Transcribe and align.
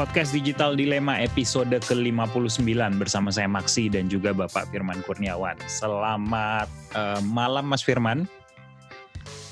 Podcast 0.00 0.32
Digital 0.32 0.80
Dilema 0.80 1.20
episode 1.20 1.76
ke-59 1.76 2.64
bersama 2.96 3.28
saya 3.28 3.44
Maksi 3.44 3.92
dan 3.92 4.08
juga 4.08 4.32
Bapak 4.32 4.72
Firman 4.72 4.96
Kurniawan. 5.04 5.60
Selamat 5.68 6.72
uh, 6.96 7.20
malam 7.28 7.68
Mas 7.68 7.84
Firman. 7.84 8.24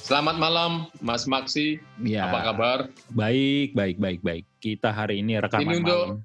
Selamat 0.09 0.41
malam 0.41 0.89
Mas 1.05 1.29
Maksi. 1.29 1.85
Ya. 2.01 2.33
Apa 2.33 2.49
kabar? 2.49 2.79
Baik, 3.13 3.77
baik, 3.77 4.01
baik, 4.01 4.25
baik. 4.25 4.49
Kita 4.57 4.89
hari 4.89 5.21
ini 5.21 5.37
rekaman 5.37 5.69
ini 5.69 5.85
untuk, 5.85 6.25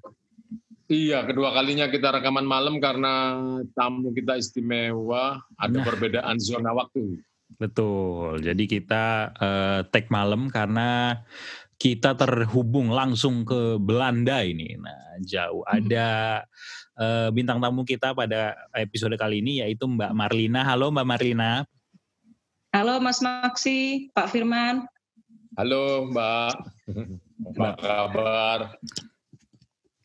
Iya, 0.88 1.18
kedua 1.28 1.52
kalinya 1.52 1.92
kita 1.92 2.08
rekaman 2.16 2.48
malam 2.48 2.80
karena 2.80 3.36
tamu 3.76 4.08
kita 4.16 4.40
istimewa, 4.40 5.44
ada 5.60 5.76
nah. 5.76 5.84
perbedaan 5.84 6.40
zona 6.40 6.72
waktu. 6.72 7.20
Betul. 7.60 8.42
Jadi 8.42 8.64
kita 8.66 9.36
uh, 9.36 9.80
take 9.92 10.10
malam 10.10 10.50
karena 10.50 11.20
kita 11.78 12.14
terhubung 12.14 12.90
langsung 12.90 13.42
ke 13.42 13.76
Belanda 13.78 14.40
ini. 14.42 14.78
Nah, 14.78 15.18
jauh 15.22 15.62
hmm. 15.66 15.74
ada 15.82 16.08
uh, 16.98 17.28
bintang 17.34 17.58
tamu 17.58 17.82
kita 17.82 18.14
pada 18.14 18.54
episode 18.74 19.14
kali 19.18 19.42
ini 19.42 19.62
yaitu 19.62 19.86
Mbak 19.86 20.12
Marlina. 20.14 20.62
Halo 20.62 20.90
Mbak 20.94 21.06
Marlina. 21.06 21.66
Halo 22.74 22.98
Mas 22.98 23.22
Maksi, 23.22 24.10
Pak 24.10 24.34
Firman. 24.34 24.82
Halo 25.54 26.10
Mbak. 26.10 26.54
Apa 27.54 27.68
kabar? 27.78 28.58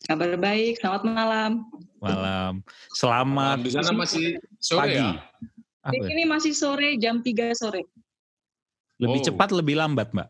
Kabar 0.05 0.29
baik, 0.37 0.77
selamat 0.77 1.03
malam. 1.05 1.51
Malam. 1.97 2.53
Selamat. 2.93 3.57
Di 3.65 3.73
sana 3.73 3.93
masih 3.93 4.37
sore 4.61 4.85
pagi. 4.85 5.01
ya? 5.01 5.09
Di 5.89 5.99
sini 6.05 6.23
masih 6.29 6.53
sore, 6.53 6.97
jam 7.01 7.25
3 7.25 7.57
sore. 7.57 7.81
Lebih 9.01 9.19
oh. 9.21 9.25
cepat, 9.31 9.49
lebih 9.49 9.79
lambat 9.79 10.13
Mbak? 10.13 10.29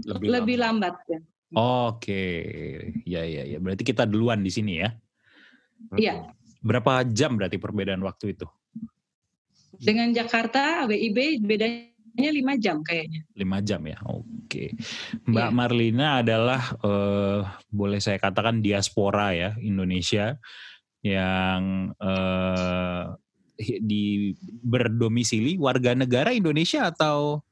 Lebih, 0.00 0.28
lebih 0.28 0.56
lambat. 0.56 0.94
lambat 0.96 1.12
ya. 1.12 1.20
Oke, 1.52 2.24
ya 3.04 3.22
ya 3.28 3.44
ya. 3.44 3.58
Berarti 3.60 3.84
kita 3.84 4.08
duluan 4.08 4.40
di 4.40 4.48
sini 4.48 4.80
ya? 4.80 4.88
Iya. 5.92 6.32
Berapa 6.64 7.04
jam 7.04 7.36
berarti 7.36 7.60
perbedaan 7.60 8.00
waktu 8.00 8.32
itu? 8.32 8.48
Dengan 9.76 10.14
Jakarta, 10.16 10.88
WIB 10.88 11.44
bedanya 11.44 12.30
lima 12.32 12.56
jam 12.56 12.80
kayaknya. 12.80 13.20
Lima 13.36 13.58
jam 13.60 13.84
ya, 13.84 13.98
oke. 14.08 14.72
Mbak 15.28 15.48
ya. 15.48 15.52
Marlina 15.52 16.08
adalah 16.24 16.62
uh, 16.80 17.44
boleh 17.68 18.00
saya 18.00 18.16
katakan 18.16 18.64
diaspora 18.64 19.36
ya 19.36 19.50
Indonesia 19.60 20.40
yang 21.02 21.92
uh, 21.98 23.12
di 23.60 24.32
berdomisili 24.62 25.58
warga 25.60 25.92
negara 25.92 26.32
Indonesia 26.32 26.88
atau 26.88 27.42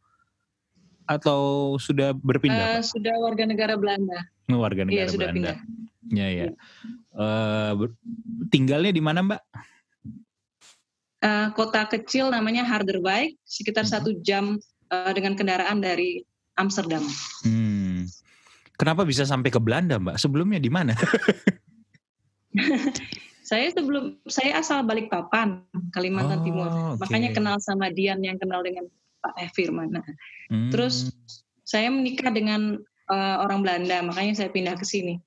atau 1.10 1.74
sudah 1.82 2.14
berpindah? 2.14 2.78
Uh, 2.78 2.82
sudah 2.86 3.18
warga 3.18 3.42
negara 3.42 3.74
Belanda. 3.74 4.22
Oh, 4.46 4.62
warga 4.62 4.86
negara 4.86 4.94
iya, 4.94 5.04
Belanda. 5.10 5.18
Sudah 5.18 5.28
pindah. 5.34 5.56
Ya 6.14 6.28
ya. 6.30 6.46
Uh, 7.10 7.90
tinggalnya 8.54 8.94
di 8.94 9.02
mana 9.02 9.26
Mbak? 9.26 9.42
Uh, 11.20 11.48
kota 11.58 11.84
kecil 11.90 12.30
namanya 12.30 12.62
Harderwijk, 12.62 13.34
sekitar 13.42 13.84
hmm. 13.84 13.92
satu 13.92 14.10
jam 14.22 14.62
uh, 14.94 15.12
dengan 15.12 15.34
kendaraan 15.34 15.82
dari 15.82 16.22
Amsterdam. 16.54 17.02
Hmm. 17.42 18.06
Kenapa 18.78 19.04
bisa 19.04 19.26
sampai 19.26 19.50
ke 19.50 19.60
Belanda 19.60 19.98
Mbak? 19.98 20.16
Sebelumnya 20.16 20.62
di 20.62 20.70
mana? 20.72 20.94
saya 23.50 23.66
sebelum 23.74 24.16
saya 24.30 24.62
asal 24.62 24.86
Balikpapan, 24.86 25.60
Kalimantan 25.92 26.40
oh, 26.40 26.44
Timur. 26.46 26.68
Okay. 26.70 26.98
Makanya 27.04 27.30
kenal 27.34 27.56
sama 27.60 27.90
Dian 27.92 28.22
yang 28.22 28.40
kenal 28.40 28.62
dengan 28.64 28.88
Pak 29.20 29.52
Firman. 29.52 29.92
Nah, 29.92 30.04
hmm. 30.50 30.72
Terus 30.72 31.12
saya 31.62 31.92
menikah 31.92 32.32
dengan 32.32 32.80
uh, 33.12 33.36
orang 33.44 33.62
Belanda, 33.62 34.02
makanya 34.02 34.44
saya 34.44 34.50
pindah 34.50 34.74
ke 34.74 34.84
sini. 34.84 35.20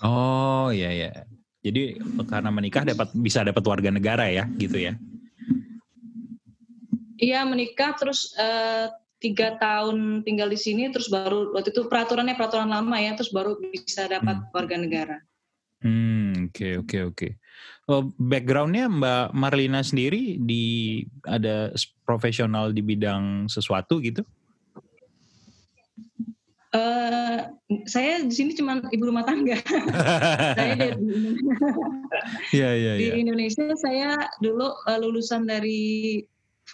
Oh 0.00 0.72
iya 0.72 0.90
iya. 0.90 1.10
Jadi 1.60 2.00
karena 2.24 2.48
menikah 2.48 2.88
dapat 2.88 3.12
bisa 3.12 3.44
dapat 3.44 3.60
warga 3.68 3.92
negara 3.92 4.24
ya, 4.32 4.48
gitu 4.56 4.80
ya? 4.80 4.96
Iya 7.20 7.44
menikah 7.44 7.92
terus 8.00 8.32
uh, 8.40 8.88
tiga 9.20 9.60
tahun 9.60 10.24
tinggal 10.24 10.48
di 10.48 10.56
sini, 10.56 10.88
terus 10.88 11.12
baru 11.12 11.52
waktu 11.52 11.68
itu 11.68 11.84
peraturannya 11.84 12.32
peraturan 12.32 12.72
lama 12.72 12.96
ya, 12.96 13.12
terus 13.12 13.28
baru 13.28 13.60
bisa 13.60 14.08
dapat 14.08 14.40
hmm. 14.40 14.48
warga 14.56 14.76
negara. 14.80 15.16
Hmm, 15.84 16.48
oke 16.48 16.56
okay, 16.56 16.72
oke 16.80 16.88
okay, 16.88 17.00
oke. 17.04 17.16
Okay. 17.16 17.32
Oh, 17.90 18.06
backgroundnya 18.22 18.86
Mbak 18.86 19.34
Marlina 19.34 19.82
sendiri 19.82 20.38
di 20.38 21.02
ada 21.26 21.74
profesional 22.06 22.70
di 22.70 22.86
bidang 22.86 23.50
sesuatu 23.50 23.98
gitu? 23.98 24.22
Uh, 26.70 27.50
saya 27.90 28.22
di 28.22 28.30
sini 28.30 28.54
cuma 28.54 28.78
ibu 28.94 29.10
rumah 29.10 29.26
tangga. 29.26 29.58
saya 30.54 30.78
di, 30.78 30.86
yeah, 32.54 32.72
yeah, 32.78 32.94
di 32.94 33.06
yeah. 33.10 33.18
Indonesia 33.18 33.74
saya 33.74 34.14
dulu 34.38 34.70
uh, 34.86 34.98
lulusan 35.02 35.50
dari 35.50 36.22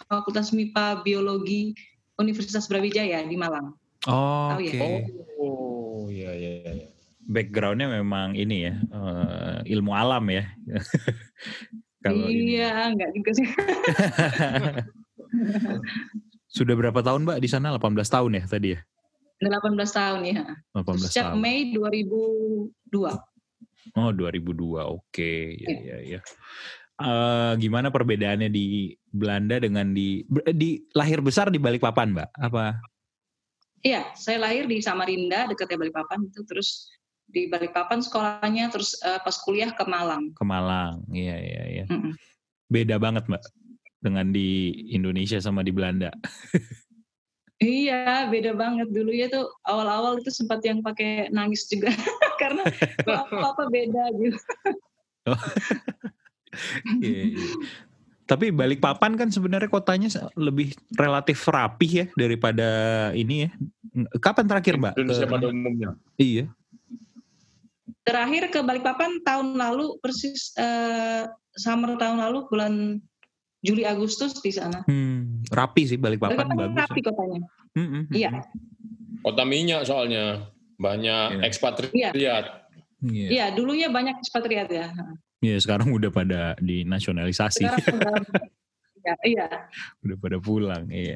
Fakultas 0.05 0.53
MIPA 0.53 1.01
Biologi 1.01 1.73
Universitas 2.21 2.69
Brawijaya 2.69 3.25
di 3.25 3.33
Malang. 3.33 3.73
Oh, 4.05 4.53
oke. 4.53 4.69
Okay. 4.69 5.01
Ya? 5.01 5.09
Oh, 5.41 6.05
iya 6.13 6.29
iya 6.37 6.51
iya 6.61 6.96
backgroundnya 7.27 7.91
memang 7.91 8.33
ini 8.39 8.71
ya 8.71 8.73
uh, 8.95 9.59
ilmu 9.67 9.91
alam 9.91 10.23
ya. 10.31 10.47
Kalau 12.03 12.31
iya, 12.31 12.87
enggak 12.87 13.11
juga 13.11 13.31
sih. 13.35 13.47
Sudah 16.57 16.73
berapa 16.79 17.03
tahun 17.03 17.27
Mbak 17.27 17.39
di 17.43 17.49
sana? 17.51 17.75
18 17.75 17.99
tahun 18.07 18.31
ya 18.39 18.43
tadi 18.47 18.67
ya? 18.73 18.79
18 19.43 19.75
tahun 19.91 20.21
ya. 20.23 20.41
18 20.73 21.11
Sejak 21.11 21.35
tahun. 21.35 21.43
Mei 21.43 21.75
2002. 21.75 22.71
Oh 23.97 24.11
2002, 24.15 24.15
oke. 24.15 25.03
Okay. 25.11 25.59
Ya, 25.61 25.77
ya, 25.83 25.97
ya. 26.17 26.19
Uh, 26.97 27.53
gimana 27.61 27.93
perbedaannya 27.93 28.49
di 28.49 28.97
Belanda 29.13 29.61
dengan 29.61 29.93
di 29.93 30.25
di 30.57 30.81
lahir 30.97 31.21
besar 31.21 31.53
di 31.53 31.61
Balikpapan, 31.61 32.17
Mbak? 32.17 32.29
Apa? 32.49 32.81
Iya, 33.85 34.09
saya 34.17 34.41
lahir 34.41 34.65
di 34.65 34.81
Samarinda, 34.81 35.45
dekatnya 35.45 35.85
Balikpapan 35.85 36.25
itu 36.25 36.41
terus 36.49 36.89
di 37.27 37.51
Balikpapan 37.51 37.99
sekolahnya 37.99 38.71
terus 38.71 38.95
uh, 39.03 39.19
pas 39.19 39.35
kuliah 39.43 39.75
ke 39.75 39.83
Malang. 39.83 40.31
Ke 40.33 40.43
Malang, 40.47 41.03
iya 41.11 41.35
iya 41.35 41.63
iya. 41.67 41.85
Mm 41.91 41.99
-mm. 41.99 42.13
Beda 42.71 42.95
banget 42.99 43.27
mbak 43.27 43.43
dengan 43.99 44.31
di 44.31 44.71
Indonesia 44.95 45.37
sama 45.43 45.61
di 45.61 45.75
Belanda. 45.75 46.09
iya 47.57 48.29
beda 48.29 48.53
banget 48.53 48.93
dulu 48.93 49.09
ya 49.09 49.27
tuh 49.33 49.49
awal-awal 49.65 50.21
itu 50.21 50.29
sempat 50.29 50.61
yang 50.61 50.85
pakai 50.85 51.33
nangis 51.33 51.65
juga 51.65 51.89
karena 52.41 52.63
apa-apa 53.03 53.67
beda 53.67 54.03
gitu. 54.15 54.39
oh. 55.33 55.41
iya, 57.03 57.21
iya. 57.35 57.45
Tapi 58.27 58.51
Balikpapan 58.51 59.15
kan 59.15 59.31
sebenarnya 59.31 59.71
kotanya 59.71 60.11
lebih 60.35 60.75
relatif 60.99 61.47
rapih 61.47 61.91
ya 61.91 62.05
daripada 62.19 62.67
ini 63.15 63.47
ya. 63.47 63.49
Kapan 64.19 64.45
terakhir 64.45 64.75
Mbak? 64.77 64.93
Indonesia 64.99 65.27
pada 65.31 65.45
umumnya. 65.47 65.89
Iya 66.19 66.51
terakhir 68.03 68.51
ke 68.51 68.59
Balikpapan 68.63 69.23
tahun 69.23 69.55
lalu 69.55 69.99
persis 69.99 70.55
uh, 70.59 71.27
summer 71.55 71.95
tahun 71.95 72.23
lalu 72.23 72.47
bulan 72.47 72.73
Juli 73.63 73.83
Agustus 73.83 74.37
di 74.39 74.53
sana. 74.53 74.85
Hmm, 74.85 75.43
rapi 75.49 75.89
sih 75.89 75.97
Balikpapan 75.97 76.47
Balikpapan 76.47 76.57
bagus. 76.71 76.81
Rapi 76.87 76.99
kotanya. 77.01 77.39
Hmm, 77.73 77.87
hmm, 77.87 78.03
hmm, 78.07 78.15
iya. 78.15 78.31
Kota 79.25 79.43
minyak 79.43 79.81
soalnya 79.83 80.47
banyak 80.77 81.41
yeah. 81.41 81.47
ekspatriat. 81.47 82.13
Iya. 82.13 82.35
Yeah. 83.01 83.29
Iya, 83.29 83.45
dulunya 83.53 83.93
banyak 83.93 84.17
ekspatriat 84.21 84.69
ya. 84.73 84.89
Iya, 85.41 85.57
sekarang 85.61 85.93
udah 85.93 86.09
pada 86.09 86.57
dinasionalisasi. 86.57 87.65
Sekarang 87.65 88.25
iya, 89.05 89.15
iya. 89.21 89.47
Udah 90.01 90.17
pada 90.17 90.37
pulang, 90.41 90.89
iya. 90.89 91.13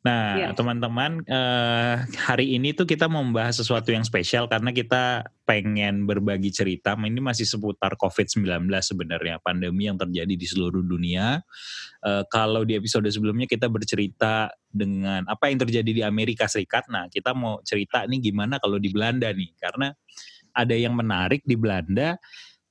Nah, 0.00 0.32
ya. 0.32 0.48
teman-teman, 0.56 1.20
uh, 1.28 2.00
hari 2.24 2.56
ini 2.56 2.72
tuh 2.72 2.88
kita 2.88 3.04
mau 3.04 3.20
membahas 3.20 3.60
sesuatu 3.60 3.92
yang 3.92 4.00
spesial 4.00 4.48
karena 4.48 4.72
kita 4.72 5.28
pengen 5.44 6.08
berbagi 6.08 6.48
cerita. 6.48 6.96
Ini 6.96 7.20
masih 7.20 7.44
seputar 7.44 8.00
COVID-19 8.00 8.64
sebenarnya, 8.80 9.44
pandemi 9.44 9.92
yang 9.92 10.00
terjadi 10.00 10.32
di 10.40 10.46
seluruh 10.48 10.80
dunia. 10.80 11.44
Uh, 12.00 12.24
kalau 12.32 12.64
di 12.64 12.80
episode 12.80 13.04
sebelumnya 13.12 13.44
kita 13.44 13.68
bercerita 13.68 14.48
dengan 14.72 15.28
apa 15.28 15.52
yang 15.52 15.60
terjadi 15.60 15.90
di 15.92 16.00
Amerika 16.00 16.48
Serikat. 16.48 16.88
Nah, 16.88 17.12
kita 17.12 17.36
mau 17.36 17.60
cerita 17.60 18.08
nih 18.08 18.32
gimana 18.32 18.56
kalau 18.56 18.80
di 18.80 18.88
Belanda 18.88 19.28
nih, 19.28 19.52
karena 19.60 19.92
ada 20.56 20.72
yang 20.72 20.96
menarik 20.96 21.44
di 21.44 21.60
Belanda. 21.60 22.16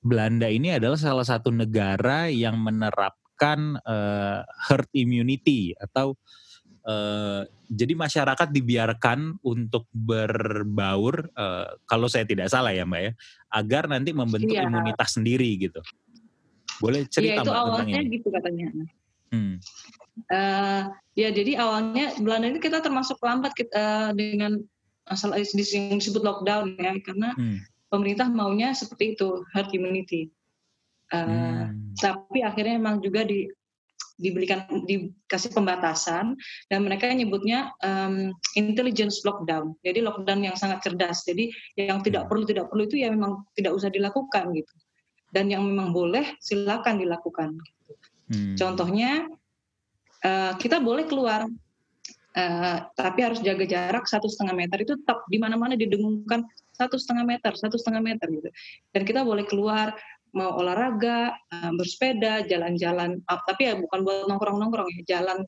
Belanda 0.01 0.50
ini 0.50 0.74
adalah 0.74 0.98
salah 0.98 1.27
satu 1.27 1.54
negara 1.54 2.25
yang 2.31 2.57
menerapkan 2.57 3.77
uh, 3.86 4.42
herd 4.65 4.89
immunity 4.98 5.77
atau 5.77 6.18
Uh, 6.80 7.44
jadi 7.70 7.94
masyarakat 7.94 8.50
dibiarkan 8.50 9.38
untuk 9.46 9.86
berbaur, 9.94 11.30
uh, 11.38 11.78
kalau 11.86 12.10
saya 12.10 12.26
tidak 12.26 12.50
salah 12.50 12.74
ya 12.74 12.88
Mbak 12.88 13.02
ya, 13.04 13.12
agar 13.54 13.84
nanti 13.92 14.16
membentuk 14.16 14.58
iya. 14.58 14.66
imunitas 14.66 15.20
sendiri 15.20 15.50
gitu. 15.60 15.81
Boleh 16.80 17.06
iya, 17.06 17.12
cerita 17.12 17.42
ya, 17.42 17.46
itu 17.46 17.52
Mbak 17.52 17.62
awalnya 17.62 18.02
gitu 18.10 18.28
katanya. 18.31 18.68
Hmm. 19.30 19.56
Uh, 20.28 20.84
ya 21.16 21.30
jadi 21.31 21.62
awalnya 21.62 22.18
Belanda 22.20 22.52
itu 22.52 22.60
kita 22.60 22.81
termasuk 22.81 23.22
lambat 23.22 23.54
kita, 23.54 23.72
uh, 23.78 24.12
dengan 24.18 24.60
masalah 25.06 25.40
disebut 25.42 26.22
lockdown 26.22 26.76
ya 26.78 26.98
karena 27.06 27.38
hmm. 27.38 27.62
pemerintah 27.94 28.28
maunya 28.30 28.74
seperti 28.74 29.14
itu 29.14 29.46
herd 29.54 29.70
immunity. 29.76 30.34
Uh, 31.10 31.70
hmm. 31.70 31.94
Tapi 31.98 32.46
akhirnya 32.46 32.78
memang 32.81 33.02
juga 33.02 33.26
di 33.26 33.50
diberikan 34.19 34.68
dikasih 34.83 35.56
pembatasan 35.56 36.36
dan 36.68 36.80
mereka 36.83 37.07
nyebutnya 37.07 37.71
um, 37.80 38.36
intelligence 38.60 39.24
lockdown. 39.24 39.74
Jadi 39.81 40.04
lockdown 40.04 40.44
yang 40.44 40.60
sangat 40.60 40.83
cerdas. 40.83 41.24
Jadi 41.24 41.50
yang 41.80 42.04
tidak 42.04 42.27
perlu 42.27 42.44
tidak 42.44 42.68
perlu 42.68 42.86
itu 42.86 43.00
ya 43.00 43.10
memang 43.10 43.48
tidak 43.56 43.74
usah 43.74 43.88
dilakukan 43.88 44.51
gitu. 44.51 44.74
Dan 45.31 45.48
yang 45.48 45.63
memang 45.63 45.95
boleh 45.95 46.36
silakan 46.44 47.00
dilakukan. 47.00 47.56
Gitu. 47.56 47.94
Hmm. 48.30 48.56
Contohnya 48.60 49.12
uh, 50.27 50.54
kita 50.60 50.83
boleh 50.83 51.07
keluar 51.07 51.48
uh, 52.36 52.77
tapi 52.94 53.19
harus 53.24 53.39
jaga 53.39 53.63
jarak 53.63 54.04
satu 54.04 54.27
setengah 54.27 54.68
meter 54.68 54.83
itu 54.83 55.00
tetap 55.00 55.24
di 55.31 55.39
mana-mana 55.39 55.80
didengungkan 55.80 56.44
satu 56.75 56.95
setengah 56.95 57.27
meter 57.27 57.51
satu 57.56 57.75
setengah 57.80 58.04
meter 58.04 58.27
gitu. 58.31 58.50
Dan 58.92 59.07
kita 59.07 59.24
boleh 59.24 59.48
keluar 59.48 59.95
mau 60.36 60.56
olahraga, 60.58 61.34
uh, 61.52 61.72
bersepeda, 61.76 62.46
jalan-jalan, 62.46 63.22
uh, 63.30 63.40
tapi 63.50 63.70
ya 63.70 63.74
bukan 63.78 64.06
buat 64.06 64.28
nongkrong-nongkrong 64.30 64.88
ya, 64.94 65.18
jalan 65.18 65.46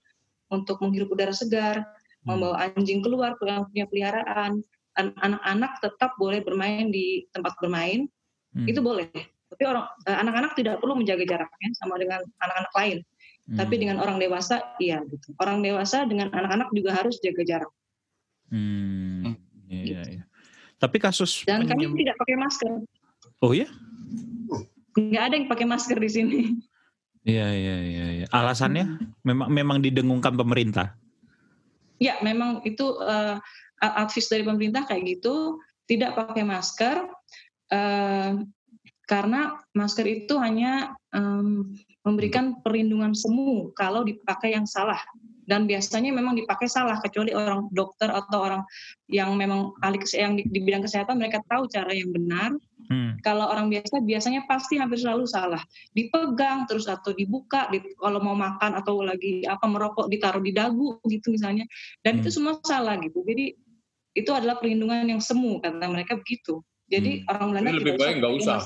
untuk 0.52 0.82
menghirup 0.84 1.12
udara 1.14 1.32
segar, 1.32 1.82
hmm. 1.82 2.28
membawa 2.28 2.70
anjing 2.70 3.00
keluar, 3.02 3.38
yang 3.46 3.66
punya 3.70 3.86
peliharaan, 3.88 4.62
anak-anak 4.98 5.80
tetap 5.80 6.12
boleh 6.20 6.44
bermain 6.44 6.92
di 6.92 7.26
tempat 7.32 7.56
bermain, 7.62 8.06
hmm. 8.54 8.68
itu 8.68 8.84
boleh. 8.84 9.08
Tapi 9.52 9.64
orang 9.68 9.86
uh, 10.08 10.18
anak-anak 10.24 10.52
tidak 10.56 10.80
perlu 10.80 10.96
menjaga 10.96 11.24
jaraknya 11.28 11.70
sama 11.80 12.00
dengan 12.00 12.24
anak-anak 12.40 12.74
lain. 12.76 12.98
Hmm. 13.52 13.58
Tapi 13.60 13.76
dengan 13.82 13.98
orang 14.00 14.22
dewasa, 14.22 14.76
iya 14.80 15.04
gitu. 15.08 15.36
Orang 15.42 15.60
dewasa 15.66 16.08
dengan 16.08 16.32
anak-anak 16.32 16.72
juga 16.72 16.96
harus 16.96 17.20
jaga 17.20 17.44
jarak. 17.44 17.72
Hmm. 18.48 19.36
Iya, 19.72 19.84
gitu. 19.84 20.10
iya. 20.20 20.24
Tapi 20.82 20.98
kasus 20.98 21.46
dan 21.46 21.64
penyem... 21.64 21.94
kami 21.94 22.04
tidak 22.04 22.16
pakai 22.18 22.36
masker. 22.42 22.72
Oh 23.42 23.54
ya? 23.54 23.70
Nggak 24.98 25.24
ada 25.24 25.36
yang 25.38 25.48
pakai 25.48 25.68
masker 25.68 25.98
di 25.98 26.10
sini. 26.12 26.40
Iya 27.22 27.48
iya 27.54 27.76
iya. 27.86 28.06
Ya. 28.24 28.28
Alasannya 28.34 28.98
memang 29.22 29.50
memang 29.54 29.78
didengungkan 29.80 30.34
pemerintah. 30.34 30.98
Ya 32.02 32.18
memang 32.26 32.66
itu 32.66 32.98
uh, 32.98 33.38
advice 33.82 34.30
dari 34.30 34.42
pemerintah 34.42 34.90
kayak 34.90 35.22
gitu 35.22 35.62
tidak 35.86 36.18
pakai 36.18 36.42
masker 36.42 37.06
uh, 37.74 38.32
karena 39.06 39.60
masker 39.76 40.08
itu 40.08 40.40
hanya 40.40 40.96
um, 41.14 41.76
memberikan 42.02 42.58
perlindungan 42.64 43.14
semu 43.14 43.70
kalau 43.78 44.02
dipakai 44.02 44.56
yang 44.56 44.66
salah 44.66 44.98
dan 45.46 45.68
biasanya 45.68 46.16
memang 46.16 46.38
dipakai 46.38 46.72
salah 46.72 46.96
kecuali 47.04 47.36
orang 47.36 47.68
dokter 47.76 48.08
atau 48.08 48.40
orang 48.40 48.64
yang 49.12 49.36
memang 49.36 49.76
ahli 49.84 50.00
yang 50.16 50.40
di, 50.40 50.48
di 50.48 50.64
bidang 50.64 50.86
kesehatan 50.86 51.20
mereka 51.20 51.44
tahu 51.50 51.68
cara 51.68 51.92
yang 51.92 52.14
benar 52.16 52.56
Hmm. 52.92 53.16
Kalau 53.24 53.48
orang 53.48 53.72
biasa 53.72 54.04
biasanya 54.04 54.44
pasti 54.52 54.76
hampir 54.76 55.00
selalu 55.00 55.24
salah. 55.24 55.64
Dipegang 55.96 56.68
terus 56.68 56.92
atau 56.92 57.16
dibuka, 57.16 57.72
di, 57.72 57.80
kalau 57.96 58.20
mau 58.20 58.36
makan 58.36 58.76
atau 58.76 59.00
lagi 59.00 59.48
apa 59.48 59.64
merokok 59.64 60.12
ditaruh 60.12 60.44
di 60.44 60.52
dagu 60.52 61.00
gitu 61.08 61.32
misalnya. 61.32 61.64
Dan 62.04 62.20
hmm. 62.20 62.28
itu 62.28 62.30
semua 62.36 62.60
salah 62.68 63.00
gitu. 63.00 63.24
Jadi 63.24 63.56
itu 64.12 64.32
adalah 64.36 64.60
perlindungan 64.60 65.08
yang 65.08 65.24
semu 65.24 65.64
karena 65.64 65.88
mereka 65.88 66.20
begitu. 66.20 66.60
Jadi 66.92 67.24
hmm. 67.24 67.32
orang 67.32 67.48
Belanda 67.56 67.72
lebih 67.80 67.96
baik 67.96 68.16
nggak 68.20 68.34
usah. 68.44 68.60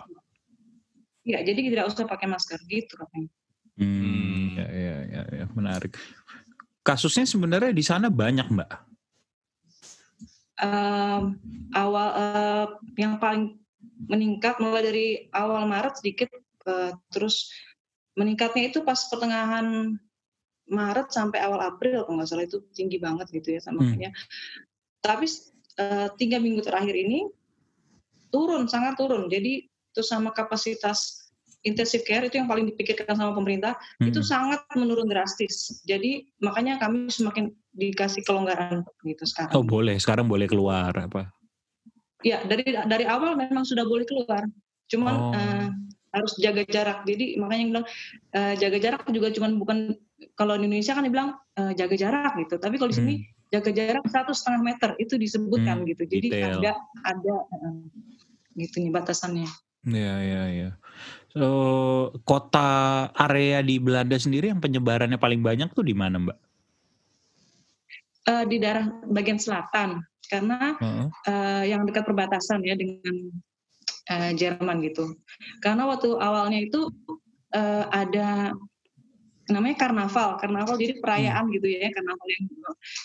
Iya, 1.26 1.42
jadi 1.42 1.60
tidak 1.70 1.86
usah 1.94 2.06
pakai 2.10 2.28
masker 2.30 2.58
gitu 2.70 2.94
katanya. 2.98 3.30
Hmm, 3.76 4.56
ya, 4.56 4.68
ya, 4.72 4.98
ya, 5.10 5.24
ya, 5.42 5.46
menarik. 5.58 5.98
Kasusnya 6.86 7.26
sebenarnya 7.26 7.74
di 7.74 7.82
sana 7.82 8.14
banyak, 8.14 8.46
Mbak. 8.46 8.72
Um, 10.56 11.36
awal 11.76 12.08
uh, 12.16 12.68
yang 12.96 13.20
paling 13.20 13.60
meningkat 13.96 14.60
mulai 14.60 14.82
dari 14.84 15.08
awal 15.32 15.66
Maret 15.66 16.04
sedikit 16.04 16.30
uh, 16.68 16.92
terus 17.12 17.52
meningkatnya 18.16 18.72
itu 18.72 18.84
pas 18.84 19.00
pertengahan 19.08 19.96
Maret 20.66 21.14
sampai 21.14 21.40
awal 21.46 21.62
April 21.62 22.04
kalau 22.04 22.18
nggak 22.18 22.30
salah 22.30 22.46
itu 22.48 22.64
tinggi 22.74 22.98
banget 22.98 23.30
gitu 23.30 23.56
ya 23.56 23.62
sama 23.62 23.86
hmm. 23.86 24.10
Tapi 25.04 25.26
uh, 25.78 26.10
tiga 26.18 26.42
minggu 26.42 26.66
terakhir 26.66 26.98
ini 26.98 27.30
turun 28.34 28.66
sangat 28.66 28.98
turun. 28.98 29.30
Jadi 29.30 29.70
itu 29.70 30.02
sama 30.02 30.34
kapasitas 30.34 31.30
intensive 31.66 32.06
care 32.06 32.26
itu 32.26 32.42
yang 32.42 32.50
paling 32.50 32.66
dipikirkan 32.70 33.14
sama 33.14 33.38
pemerintah 33.38 33.78
hmm. 34.02 34.10
itu 34.10 34.26
sangat 34.26 34.66
menurun 34.74 35.06
drastis. 35.06 35.82
Jadi 35.86 36.26
makanya 36.42 36.82
kami 36.82 37.14
semakin 37.14 37.54
dikasih 37.76 38.26
kelonggaran 38.26 38.82
gitu 39.06 39.24
sekarang. 39.30 39.54
Oh 39.54 39.66
boleh 39.66 40.02
sekarang 40.02 40.26
boleh 40.26 40.50
keluar 40.50 40.90
apa? 40.96 41.35
Ya 42.24 42.40
dari 42.48 42.64
dari 42.64 43.06
awal 43.10 43.36
memang 43.36 43.68
sudah 43.68 43.84
boleh 43.84 44.08
keluar, 44.08 44.48
cuman 44.88 45.16
oh. 45.20 45.36
uh, 45.36 45.68
harus 46.16 46.34
jaga 46.40 46.64
jarak. 46.64 47.04
Jadi 47.04 47.36
makanya 47.36 47.62
yang 47.62 47.72
bilang 47.76 47.88
uh, 48.34 48.54
jaga 48.56 48.78
jarak 48.80 49.04
juga 49.12 49.28
cuman 49.36 49.60
bukan 49.60 49.78
kalau 50.40 50.56
di 50.56 50.66
Indonesia 50.72 50.96
kan 50.96 51.04
dibilang 51.04 51.36
uh, 51.60 51.72
jaga 51.76 51.96
jarak 52.00 52.34
gitu, 52.40 52.56
tapi 52.56 52.80
kalau 52.80 52.90
di 52.90 52.98
sini 52.98 53.14
hmm. 53.20 53.52
jaga 53.52 53.72
jarak 53.76 54.06
satu 54.08 54.32
setengah 54.32 54.62
meter 54.64 54.90
itu 54.98 55.20
disebutkan 55.20 55.84
hmm, 55.84 55.88
gitu. 55.92 56.04
Jadi 56.08 56.28
detail. 56.32 56.64
ada 56.64 56.72
ada 57.04 57.36
uh, 57.52 57.84
gitu 58.56 58.80
nih 58.80 58.92
batasannya. 58.96 59.50
Ya 59.86 60.16
ya 60.24 60.44
ya. 60.50 60.70
So, 61.36 62.16
kota 62.24 63.12
area 63.12 63.60
di 63.60 63.76
Belanda 63.76 64.16
sendiri 64.16 64.48
yang 64.48 64.64
penyebarannya 64.64 65.20
paling 65.20 65.44
banyak 65.44 65.68
tuh 65.76 65.84
di 65.84 65.92
mana, 65.92 66.16
Mbak? 66.16 66.38
Uh, 68.26 68.44
di 68.48 68.58
daerah 68.58 68.88
bagian 69.12 69.38
selatan 69.38 70.00
karena 70.30 70.78
uh-huh. 70.80 71.08
uh, 71.28 71.64
yang 71.64 71.84
dekat 71.86 72.04
perbatasan 72.06 72.62
ya 72.66 72.76
dengan 72.78 73.34
uh, 74.12 74.32
Jerman 74.34 74.82
gitu. 74.86 75.16
Karena 75.62 75.90
waktu 75.90 76.16
awalnya 76.18 76.60
itu 76.66 76.90
uh, 77.56 77.86
ada 77.90 78.54
namanya 79.46 79.78
karnaval, 79.78 80.42
karnaval 80.42 80.74
jadi 80.74 80.98
perayaan 80.98 81.46
hmm. 81.46 81.54
gitu 81.54 81.68
ya, 81.70 81.86
karnaval 81.94 82.28
yang 82.34 82.44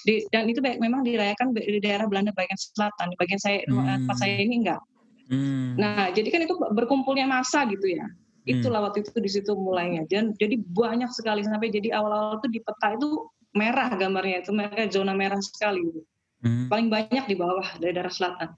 di, 0.08 0.12
dan 0.32 0.48
itu 0.48 0.60
memang 0.64 1.04
dirayakan 1.04 1.52
di 1.52 1.80
daerah 1.84 2.08
Belanda 2.08 2.32
bagian 2.32 2.56
selatan, 2.56 3.12
di 3.12 3.16
bagian 3.20 3.40
saya 3.40 3.60
hmm. 3.68 4.08
tempat 4.08 4.16
saya 4.16 4.34
ini 4.40 4.64
enggak. 4.64 4.80
Hmm. 5.28 5.76
Nah, 5.76 6.08
jadi 6.10 6.28
kan 6.32 6.40
itu 6.48 6.56
berkumpulnya 6.56 7.28
masa 7.28 7.68
gitu 7.68 7.86
ya. 7.92 8.08
Itulah 8.48 8.80
hmm. 8.80 8.86
waktu 8.88 8.98
itu 9.04 9.20
di 9.20 9.30
situ 9.30 9.52
mulainya. 9.52 10.08
Dan 10.08 10.32
jadi 10.40 10.56
banyak 10.58 11.12
sekali 11.12 11.44
sampai 11.44 11.68
jadi 11.68 11.92
awal-awal 11.92 12.40
itu 12.40 12.48
di 12.56 12.60
peta 12.64 12.96
itu 12.96 13.28
merah 13.52 13.92
gambarnya 13.94 14.46
itu 14.46 14.50
mereka 14.54 14.88
zona 14.88 15.12
merah 15.12 15.38
sekali 15.38 15.84
gitu. 15.86 16.00
Hmm. 16.40 16.66
Paling 16.72 16.88
banyak 16.88 17.24
di 17.28 17.36
bawah 17.36 17.68
dari 17.76 17.92
daerah 17.92 18.12
selatan. 18.12 18.56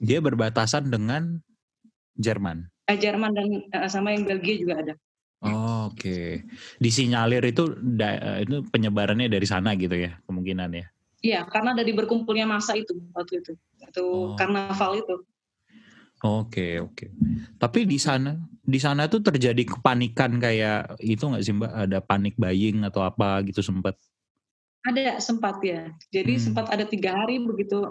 Dia 0.00 0.18
berbatasan 0.24 0.88
dengan 0.88 1.44
Jerman. 2.16 2.64
Eh, 2.88 2.96
Jerman 2.96 3.32
dan 3.36 3.46
eh, 3.68 3.88
sama 3.92 4.16
yang 4.16 4.24
Belgia 4.24 4.56
juga 4.56 4.74
ada. 4.80 4.94
Oh, 5.40 5.88
Oke, 5.88 5.96
okay. 5.96 6.26
disinyalir 6.76 7.40
itu 7.48 7.72
da, 7.80 8.44
itu 8.44 8.60
penyebarannya 8.68 9.24
dari 9.24 9.48
sana 9.48 9.72
gitu 9.72 9.96
ya 9.96 10.20
kemungkinan 10.28 10.68
ya? 10.76 10.86
Iya, 11.24 11.40
karena 11.48 11.72
dari 11.72 11.96
berkumpulnya 11.96 12.44
masa 12.44 12.76
itu 12.76 12.92
waktu 13.16 13.40
itu, 13.40 13.52
itu 13.80 14.04
oh. 14.04 14.36
karnaval 14.36 15.00
itu. 15.00 15.16
Oke 16.20 16.52
okay, 16.52 16.72
oke. 16.84 16.92
Okay. 16.92 17.08
Tapi 17.56 17.88
di 17.88 17.96
sana 17.96 18.36
di 18.60 18.76
sana 18.76 19.08
tuh 19.08 19.24
terjadi 19.24 19.64
kepanikan 19.64 20.36
kayak 20.36 21.00
itu 21.00 21.24
nggak 21.24 21.40
sih 21.44 21.56
mbak? 21.56 21.72
Ada 21.72 21.98
panik 22.04 22.36
buying 22.36 22.84
atau 22.84 23.00
apa 23.00 23.40
gitu 23.48 23.64
sempat? 23.64 23.96
Ada 24.88 25.20
sempat 25.20 25.60
ya. 25.60 25.92
Jadi 26.12 26.40
hmm. 26.40 26.42
sempat 26.42 26.72
ada 26.72 26.88
tiga 26.88 27.12
hari 27.12 27.40
begitu 27.44 27.84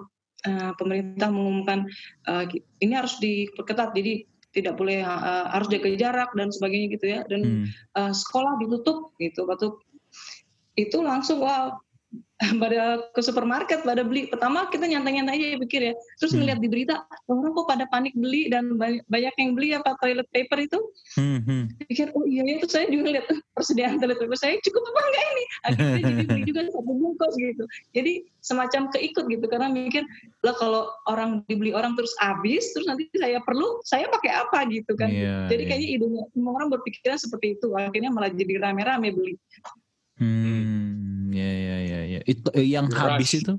uh, 0.46 0.72
pemerintah 0.78 1.30
mengumumkan 1.30 1.86
uh, 2.26 2.46
ini 2.82 2.94
harus 2.94 3.18
diperketat. 3.22 3.94
Jadi 3.94 4.26
tidak 4.50 4.82
boleh 4.82 5.06
uh, 5.06 5.54
harus 5.54 5.70
jaga 5.70 5.94
jarak 5.94 6.30
dan 6.34 6.50
sebagainya 6.50 6.88
gitu 6.98 7.06
ya. 7.06 7.20
Dan 7.30 7.42
hmm. 7.46 7.66
uh, 7.94 8.14
sekolah 8.14 8.58
ditutup 8.58 9.14
gitu. 9.22 9.46
Waktu 9.46 9.70
itu 10.80 10.98
langsung 11.04 11.44
wow 11.44 11.78
pada 12.64 13.04
ke 13.12 13.20
supermarket 13.20 13.84
pada 13.84 14.02
beli. 14.02 14.32
Pertama 14.32 14.72
kita 14.72 14.88
nyantai-nyantai 14.88 15.36
aja 15.36 15.48
ya 15.56 15.58
pikir 15.60 15.82
ya. 15.92 15.94
Terus 16.18 16.32
hmm. 16.32 16.40
ngeliat 16.40 16.60
di 16.64 16.70
berita 16.72 16.96
orang 17.28 17.52
kok 17.52 17.68
pada 17.68 17.86
panik 17.92 18.16
beli 18.16 18.48
dan 18.48 18.80
banyak, 18.80 19.34
yang 19.36 19.52
beli 19.54 19.76
apa 19.76 20.00
toilet 20.00 20.28
paper 20.32 20.58
itu. 20.64 20.80
Hmm. 21.20 21.44
hmm. 21.44 21.64
pikir 21.92 22.16
oh 22.16 22.24
iya 22.24 22.48
ya. 22.48 22.56
Terus 22.64 22.74
saya 22.74 22.88
juga 22.88 23.20
lihat 23.20 23.28
persediaan 23.52 24.00
toilet 24.00 24.18
paper 24.24 24.38
saya 24.40 24.56
cukup 24.64 24.82
apa 24.88 25.00
enggak 25.04 25.26
ini? 25.26 25.44
Akhirnya 25.68 25.98
jadi 26.00 26.24
beli 26.32 26.42
juga 26.48 26.62
satu 26.72 26.92
bungkus 26.96 27.34
gitu. 27.36 27.64
Jadi 27.92 28.14
semacam 28.40 28.82
keikut 28.96 29.26
gitu 29.28 29.46
karena 29.52 29.68
mikir 29.68 30.04
lah 30.48 30.56
kalau 30.56 30.88
orang 31.12 31.44
dibeli 31.52 31.76
orang 31.76 32.00
terus 32.00 32.16
habis 32.24 32.72
terus 32.72 32.88
nanti 32.88 33.12
saya 33.20 33.44
perlu 33.44 33.84
saya 33.84 34.08
pakai 34.08 34.32
apa? 34.32 34.64
Gitu 34.72 34.96
kan. 34.96 35.12
Yeah, 35.12 35.52
jadi 35.52 35.68
yeah. 35.68 35.70
kayaknya 35.76 35.90
idenya 36.00 36.24
semua 36.32 36.52
orang 36.56 36.72
berpikiran 36.72 37.20
seperti 37.20 37.60
itu. 37.60 37.68
Akhirnya 37.76 38.16
malah 38.16 38.32
jadi 38.32 38.64
rame-rame 38.64 39.12
beli. 39.12 39.36
Hmm, 40.20 41.19
ya 41.32 41.52
ya 41.52 41.78
ya 41.82 42.00
ya. 42.18 42.20
Itu 42.26 42.48
eh, 42.58 42.68
yang 42.68 42.90
di 42.90 42.96
habis 42.98 43.32
rush. 43.34 43.42
itu 43.44 43.54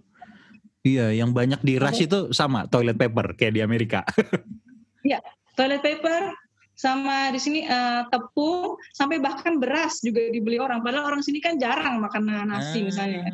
Iya, 0.80 1.12
yang 1.12 1.36
banyak 1.36 1.60
di 1.60 1.76
rush 1.76 2.08
itu 2.08 2.32
sama 2.32 2.64
toilet 2.64 2.96
paper 2.96 3.36
kayak 3.36 3.54
di 3.56 3.62
Amerika. 3.64 4.02
Iya, 5.00 5.16
toilet 5.56 5.80
paper 5.80 6.36
sama 6.76 7.32
di 7.32 7.40
sini 7.40 7.64
uh, 7.64 8.04
tepung 8.12 8.76
sampai 8.92 9.16
bahkan 9.16 9.56
beras 9.56 10.04
juga 10.04 10.28
dibeli 10.28 10.60
orang. 10.60 10.84
Padahal 10.84 11.08
orang 11.08 11.24
sini 11.24 11.40
kan 11.40 11.56
jarang 11.56 12.04
makan 12.04 12.28
nasi 12.44 12.80
ah. 12.80 12.84
misalnya. 12.84 13.24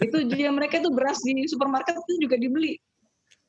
Itu 0.00 0.24
dia 0.24 0.48
mereka 0.48 0.80
tuh 0.80 0.88
beras 0.88 1.20
di 1.20 1.44
supermarket 1.44 2.00
itu 2.00 2.24
juga 2.24 2.40
dibeli. 2.40 2.80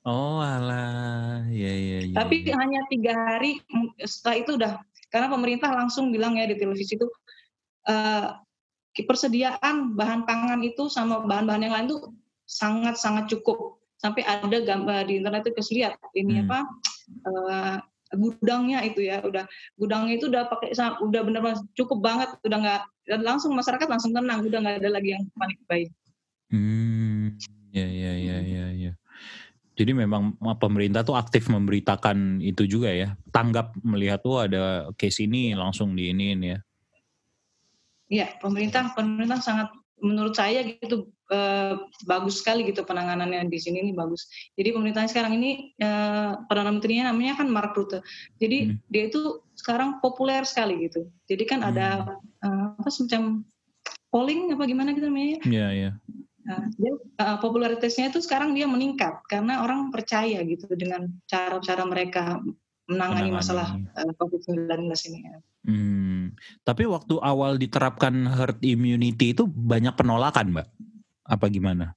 Oh 0.03 0.43
alah, 0.43 1.47
ya 1.47 1.71
ya. 1.71 1.97
ya 2.03 2.19
Tapi 2.19 2.51
ya. 2.51 2.59
hanya 2.59 2.83
tiga 2.91 3.15
hari 3.15 3.63
setelah 4.03 4.35
itu 4.43 4.51
udah 4.59 4.73
karena 5.07 5.31
pemerintah 5.31 5.71
langsung 5.71 6.11
bilang 6.11 6.35
ya 6.35 6.43
di 6.43 6.59
televisi 6.59 6.99
itu 6.99 7.07
uh, 7.87 8.42
persediaan 9.01 9.97
bahan 9.97 10.29
pangan 10.29 10.61
itu 10.61 10.85
sama 10.85 11.25
bahan-bahan 11.25 11.65
yang 11.65 11.73
lain 11.73 11.87
tuh 11.89 12.13
sangat-sangat 12.45 13.25
cukup 13.33 13.81
sampai 13.97 14.21
ada 14.27 14.61
gambar 14.61 15.09
di 15.09 15.17
internet 15.17 15.49
itu 15.49 15.81
lihat 15.81 15.97
ini 16.13 16.37
hmm. 16.37 16.43
apa 16.45 16.59
uh, 17.25 17.77
gudangnya 18.13 18.85
itu 18.85 19.01
ya 19.01 19.25
udah 19.25 19.49
gudangnya 19.79 20.13
itu 20.21 20.29
udah 20.29 20.45
pakai 20.45 20.77
udah 21.01 21.21
benar-benar 21.25 21.57
cukup 21.73 21.99
banget 22.03 22.29
udah 22.45 22.57
nggak 22.61 22.81
langsung 23.25 23.57
masyarakat 23.57 23.87
langsung 23.89 24.13
tenang 24.13 24.45
udah 24.45 24.59
nggak 24.61 24.77
ada 24.85 24.89
lagi 24.93 25.09
yang 25.17 25.23
panik 25.33 25.59
baik. 25.65 25.89
Hmm, 26.53 27.33
ya 27.73 27.87
ya 27.87 28.13
ya 28.13 28.37
ya 28.45 28.65
ya. 28.71 28.93
Jadi 29.73 29.91
memang 29.97 30.37
pemerintah 30.61 31.01
tuh 31.01 31.17
aktif 31.17 31.49
memberitakan 31.49 32.37
itu 32.45 32.69
juga 32.69 32.93
ya. 32.93 33.17
Tanggap 33.33 33.73
melihat 33.81 34.21
tuh 34.21 34.45
ada 34.45 34.93
case 34.93 35.25
ini 35.25 35.57
langsung 35.57 35.97
di 35.97 36.13
ini 36.13 36.37
ya. 36.37 36.61
Iya, 38.13 38.37
pemerintah 38.37 38.93
pemerintah 38.93 39.41
sangat 39.41 39.73
menurut 40.03 40.35
saya 40.37 40.61
gitu 40.61 41.09
eh, 41.33 41.73
bagus 42.05 42.43
sekali 42.43 42.67
gitu 42.69 42.85
penanganannya 42.85 43.49
di 43.49 43.57
sini 43.57 43.81
ini 43.81 43.91
bagus. 43.95 44.29
Jadi 44.53 44.69
pemerintah 44.69 45.09
sekarang 45.09 45.41
ini 45.41 45.73
eh, 45.81 46.31
perdana 46.45 46.69
menterinya 46.69 47.09
namanya 47.09 47.41
kan 47.41 47.49
Mark 47.49 47.73
Rutte. 47.73 48.05
Jadi 48.37 48.69
hmm. 48.69 48.77
dia 48.91 49.03
itu 49.09 49.41
sekarang 49.57 49.97
populer 49.97 50.45
sekali 50.45 50.85
gitu. 50.85 51.09
Jadi 51.25 51.43
kan 51.49 51.65
hmm. 51.65 51.69
ada 51.73 51.87
eh, 52.45 52.65
apa 52.77 52.89
semacam 52.93 53.41
polling 54.13 54.53
apa 54.53 54.63
gimana 54.69 54.93
gitu 54.93 55.09
namanya? 55.09 55.41
Iya, 55.41 55.57
yeah, 55.57 55.69
iya. 55.73 55.83
Yeah. 55.89 55.93
Nah, 56.43 56.67
dia, 56.75 56.93
uh, 57.23 57.37
popularitasnya 57.39 58.11
itu 58.11 58.19
sekarang 58.19 58.51
dia 58.51 58.67
meningkat 58.67 59.23
karena 59.31 59.63
orang 59.63 59.95
percaya 59.95 60.43
gitu 60.43 60.67
dengan 60.75 61.07
cara-cara 61.23 61.87
mereka 61.87 62.43
menangani, 62.89 63.31
masalah 63.31 63.79
uh, 63.95 64.11
COVID-19 64.19 64.67
ini. 65.09 65.19
Hmm. 65.63 66.35
Tapi 66.67 66.83
waktu 66.83 67.15
awal 67.23 67.55
diterapkan 67.55 68.27
herd 68.27 68.59
immunity 68.59 69.31
itu 69.31 69.47
banyak 69.47 69.95
penolakan, 69.95 70.51
Mbak? 70.51 70.67
Apa 71.23 71.45
gimana? 71.47 71.95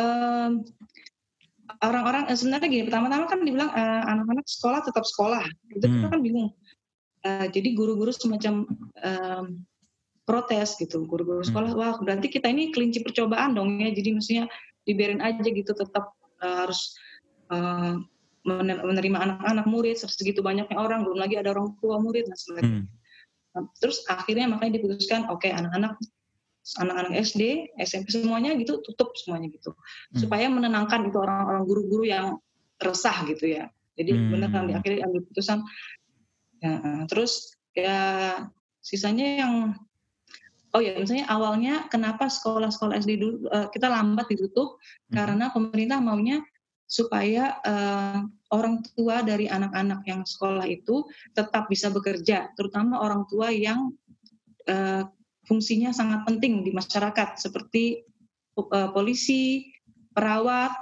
Um, 0.00 0.64
orang-orang 1.84 2.32
eh, 2.32 2.36
sebenarnya 2.38 2.68
gini, 2.72 2.84
pertama-tama 2.88 3.28
kan 3.28 3.44
dibilang 3.44 3.68
uh, 3.68 4.02
anak-anak 4.08 4.46
sekolah 4.48 4.80
tetap 4.80 5.04
sekolah, 5.04 5.44
itu 5.76 5.84
hmm. 5.84 6.08
kan 6.08 6.20
bingung. 6.24 6.50
Uh, 7.20 7.44
jadi 7.52 7.76
guru-guru 7.76 8.16
semacam 8.16 8.64
um, 9.04 9.60
protes 10.24 10.78
gitu 10.78 11.04
guru-guru 11.10 11.42
sekolah 11.42 11.74
hmm. 11.74 11.80
wah 11.82 11.98
berarti 11.98 12.30
kita 12.30 12.46
ini 12.46 12.70
kelinci 12.70 13.02
percobaan 13.02 13.58
dong 13.58 13.82
ya 13.82 13.90
jadi 13.90 14.14
maksudnya 14.14 14.44
dibiarin 14.86 15.18
aja 15.18 15.42
gitu 15.42 15.74
tetap 15.74 16.14
uh, 16.38 16.56
harus 16.64 16.94
uh, 17.50 17.98
menerima 18.46 19.18
anak-anak 19.20 19.66
murid 19.68 20.00
segitu 20.00 20.40
banyaknya 20.40 20.80
orang 20.80 21.04
belum 21.04 21.20
lagi 21.20 21.36
ada 21.36 21.52
orang 21.52 21.76
tua 21.76 22.00
murid 22.00 22.24
dan 22.24 22.36
sebagainya. 22.36 22.80
Hmm. 22.80 22.88
Nah, 23.50 23.62
terus 23.82 24.06
akhirnya 24.08 24.46
makanya 24.48 24.80
diputuskan 24.80 25.28
oke 25.28 25.44
okay, 25.44 25.52
anak-anak 25.52 25.98
anak-anak 26.78 27.12
SD, 27.24 27.74
SMP 27.82 28.14
semuanya 28.14 28.54
gitu 28.56 28.78
tutup 28.84 29.12
semuanya 29.18 29.50
gitu 29.50 29.74
hmm. 29.74 30.20
supaya 30.24 30.46
menenangkan 30.48 31.08
itu 31.08 31.18
orang-orang 31.18 31.64
guru-guru 31.68 32.04
yang 32.08 32.26
resah 32.80 33.16
gitu 33.28 33.60
ya. 33.60 33.68
Jadi 34.00 34.10
hmm. 34.16 34.28
benar 34.32 34.48
kan 34.48 34.64
di 34.70 34.74
akhirnya 34.76 35.04
ambil 35.04 35.20
putusan. 35.28 35.58
Ya, 36.60 37.04
terus 37.08 37.56
ya 37.72 37.98
sisanya 38.80 39.44
yang 39.44 39.54
Oh 40.70 40.78
ya, 40.78 40.94
misalnya 41.02 41.26
awalnya 41.26 41.90
kenapa 41.90 42.30
sekolah-sekolah 42.30 43.02
SD 43.02 43.18
dulu 43.18 43.50
uh, 43.50 43.66
kita 43.74 43.90
lambat 43.90 44.30
ditutup 44.30 44.78
hmm. 44.78 45.18
karena 45.18 45.50
pemerintah 45.50 45.98
maunya 45.98 46.46
supaya 46.90 47.62
uh, 47.62 48.26
orang 48.50 48.82
tua 48.82 49.22
dari 49.22 49.46
anak-anak 49.46 50.02
yang 50.10 50.26
sekolah 50.26 50.66
itu 50.66 51.06
tetap 51.38 51.70
bisa 51.70 51.86
bekerja, 51.86 52.50
terutama 52.58 52.98
orang 52.98 53.22
tua 53.30 53.54
yang 53.54 53.94
uh, 54.66 55.06
fungsinya 55.46 55.94
sangat 55.94 56.26
penting 56.26 56.66
di 56.66 56.74
masyarakat 56.74 57.38
seperti 57.38 58.02
uh, 58.58 58.90
polisi, 58.90 59.70
perawat, 60.10 60.74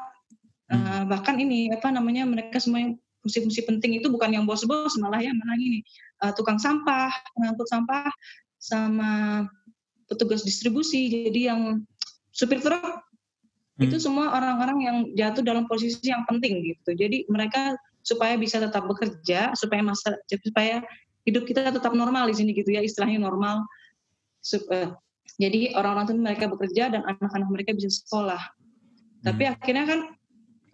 uh, 0.73 1.05
bahkan 1.05 1.37
ini 1.37 1.69
apa 1.69 1.93
namanya 1.93 2.25
mereka 2.25 2.57
semua 2.57 2.89
yang 2.89 2.97
fungsi-fungsi 3.21 3.69
penting 3.69 4.01
itu 4.01 4.09
bukan 4.09 4.33
yang 4.33 4.49
bos-bos 4.49 4.97
malah 4.97 5.21
ya 5.21 5.37
malah 5.37 5.61
ini 5.61 5.85
uh, 6.25 6.33
tukang 6.33 6.57
sampah, 6.57 7.13
pengangkut 7.37 7.69
sampah 7.69 8.09
sama 8.57 9.45
petugas 10.09 10.41
distribusi, 10.41 11.13
jadi 11.13 11.53
yang 11.53 11.85
supir 12.33 12.65
truk 12.65 12.81
hmm. 13.79 13.87
itu 13.87 13.97
semua 14.03 14.35
orang-orang 14.35 14.79
yang 14.83 14.97
jatuh 15.15 15.43
dalam 15.47 15.65
posisi 15.71 16.11
yang 16.11 16.27
penting 16.27 16.67
gitu. 16.67 16.99
Jadi 16.99 17.31
mereka 17.31 17.79
supaya 18.03 18.35
bisa 18.35 18.59
tetap 18.59 18.85
bekerja, 18.91 19.55
supaya 19.55 19.81
masa 19.81 20.19
supaya 20.27 20.83
hidup 21.25 21.47
kita 21.47 21.71
tetap 21.71 21.95
normal 21.95 22.27
di 22.27 22.35
sini 22.35 22.51
gitu 22.53 22.75
ya, 22.75 22.83
istilahnya 22.83 23.23
normal. 23.23 23.63
Uh, 24.49 24.95
jadi 25.39 25.77
orang-orang 25.77 26.05
itu 26.09 26.15
mereka 26.19 26.45
bekerja 26.51 26.85
dan 26.91 27.03
anak-anak 27.07 27.49
mereka 27.49 27.71
bisa 27.77 27.91
sekolah. 27.91 28.41
Hmm. 28.43 29.25
Tapi 29.31 29.43
akhirnya 29.47 29.85
kan 29.87 30.01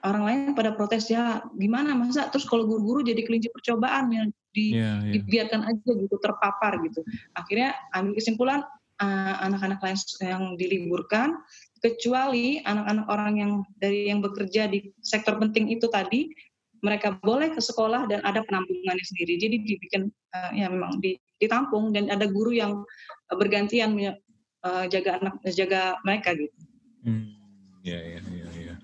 orang 0.05 0.23
lain 0.25 0.41
pada 0.53 0.77
protes 0.77 1.09
ya 1.09 1.41
gimana 1.57 1.97
masa 1.97 2.29
terus 2.29 2.45
kalau 2.45 2.69
guru-guru 2.69 3.01
jadi 3.01 3.25
kelinci 3.25 3.49
percobaan 3.49 4.13
ya 4.13 4.29
di, 4.53 4.77
yeah, 4.77 5.01
yeah. 5.01 5.13
dibiarkan 5.17 5.65
aja 5.65 5.91
gitu 5.97 6.17
terpapar 6.21 6.77
gitu. 6.85 7.01
Akhirnya 7.33 7.73
ambil 7.97 8.21
kesimpulan 8.21 8.61
Eh, 8.95 9.35
anak-anak 9.51 9.83
lain 9.83 9.99
yang 10.23 10.55
diliburkan 10.55 11.35
kecuali 11.85 12.65
anak-anak 12.65 13.07
orang 13.13 13.33
yang 13.37 13.53
dari 13.77 14.09
yang 14.09 14.25
bekerja 14.25 14.73
di 14.73 14.89
sektor 15.05 15.37
penting 15.37 15.69
itu 15.69 15.85
tadi 15.93 16.33
mereka 16.81 17.13
boleh 17.21 17.53
ke 17.53 17.61
sekolah 17.61 18.09
dan 18.09 18.25
ada 18.25 18.41
penampungannya 18.49 19.05
sendiri 19.05 19.37
jadi 19.37 19.57
dibikin 19.61 20.09
uh, 20.33 20.53
ya 20.57 20.73
memang 20.73 20.97
ditampung 21.37 21.93
dan 21.93 22.09
ada 22.09 22.25
guru 22.25 22.57
yang 22.57 22.89
bergantian 23.37 23.93
uh, 24.65 24.85
jaga 24.89 25.21
anak 25.21 25.37
jaga 25.53 26.01
mereka 26.09 26.33
gitu. 26.33 26.57
Hmm, 27.05 27.37
ya 27.85 28.01
ya 28.01 28.21
ya 28.33 28.49
ya. 28.73 28.75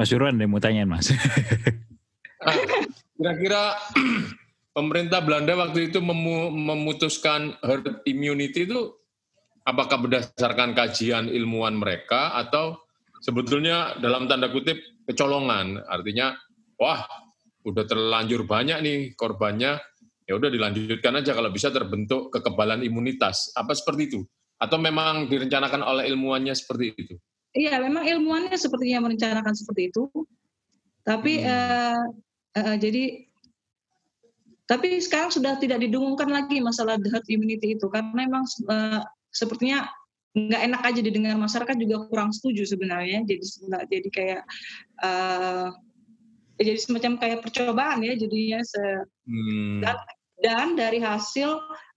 Mas 0.00 0.08
Irwan 0.08 0.40
deh 0.40 0.48
mau 0.48 0.64
tanya 0.64 0.88
Mas. 0.88 1.12
Ah, 2.40 2.56
kira-kira 3.20 3.76
pemerintah 4.72 5.20
Belanda 5.20 5.60
waktu 5.60 5.92
itu 5.92 6.00
memutuskan 6.00 7.52
herd 7.60 8.00
immunity 8.08 8.64
itu 8.64 8.96
apakah 9.64 9.98
berdasarkan 10.00 10.72
kajian 10.72 11.28
ilmuwan 11.28 11.76
mereka 11.76 12.36
atau 12.36 12.80
sebetulnya 13.20 13.96
dalam 14.00 14.26
tanda 14.30 14.48
kutip 14.48 14.80
kecolongan? 15.04 15.80
Artinya 15.88 16.36
wah 16.80 17.04
udah 17.64 17.84
terlanjur 17.84 18.48
banyak 18.48 18.78
nih 18.80 18.98
korbannya. 19.16 19.80
Ya 20.24 20.38
udah 20.38 20.46
dilanjutkan 20.46 21.18
aja 21.18 21.34
kalau 21.34 21.50
bisa 21.50 21.74
terbentuk 21.74 22.30
kekebalan 22.30 22.86
imunitas. 22.86 23.50
Apa 23.58 23.74
seperti 23.74 24.14
itu? 24.14 24.20
Atau 24.62 24.78
memang 24.78 25.26
direncanakan 25.26 25.82
oleh 25.82 26.06
ilmuwannya 26.06 26.54
seperti 26.54 26.94
itu? 26.94 27.14
Iya 27.50 27.82
memang 27.82 28.06
ilmuwannya 28.06 28.54
sepertinya 28.54 29.10
merencanakan 29.10 29.54
seperti 29.58 29.90
itu. 29.90 30.06
Tapi 31.02 31.42
hmm. 31.42 31.50
uh, 31.50 32.04
uh, 32.62 32.76
jadi 32.78 33.26
tapi 34.70 35.02
sekarang 35.02 35.34
sudah 35.34 35.58
tidak 35.58 35.82
didengungkan 35.82 36.30
lagi 36.30 36.62
masalah 36.62 36.94
herd 36.94 37.26
immunity 37.26 37.74
itu. 37.74 37.90
Karena 37.90 38.14
memang 38.14 38.46
uh, 38.70 39.02
sepertinya 39.30 39.86
nggak 40.30 40.62
enak 40.62 40.82
aja 40.86 41.00
didengar 41.02 41.34
masyarakat 41.34 41.74
juga 41.74 42.06
kurang 42.06 42.30
setuju 42.30 42.62
sebenarnya. 42.66 43.26
Jadi 43.26 43.44
jadi 43.90 44.08
kayak 44.14 44.42
uh, 45.02 45.74
jadi 46.60 46.78
semacam 46.78 47.12
kayak 47.18 47.38
percobaan 47.42 48.04
ya 48.04 48.14
jadinya 48.14 48.60
se 48.60 48.84
hmm. 49.26 49.80
dan, 49.80 49.96
dan 50.44 50.66
dari 50.76 51.00
hasil 51.00 51.56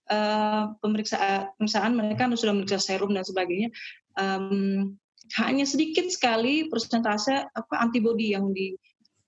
uh, 0.10 0.64
pemeriksaan 0.80 1.52
pemeriksaan 1.60 1.94
mereka 1.94 2.32
sudah 2.34 2.54
memeriksa 2.56 2.80
serum 2.80 3.12
dan 3.12 3.28
sebagainya 3.28 3.70
um, 4.18 4.96
hanya 5.40 5.64
sedikit 5.68 6.08
sekali 6.12 6.68
persentase 6.68 7.48
apa 7.56 7.76
antibodi 7.80 8.36
yang 8.36 8.52
di 8.52 8.76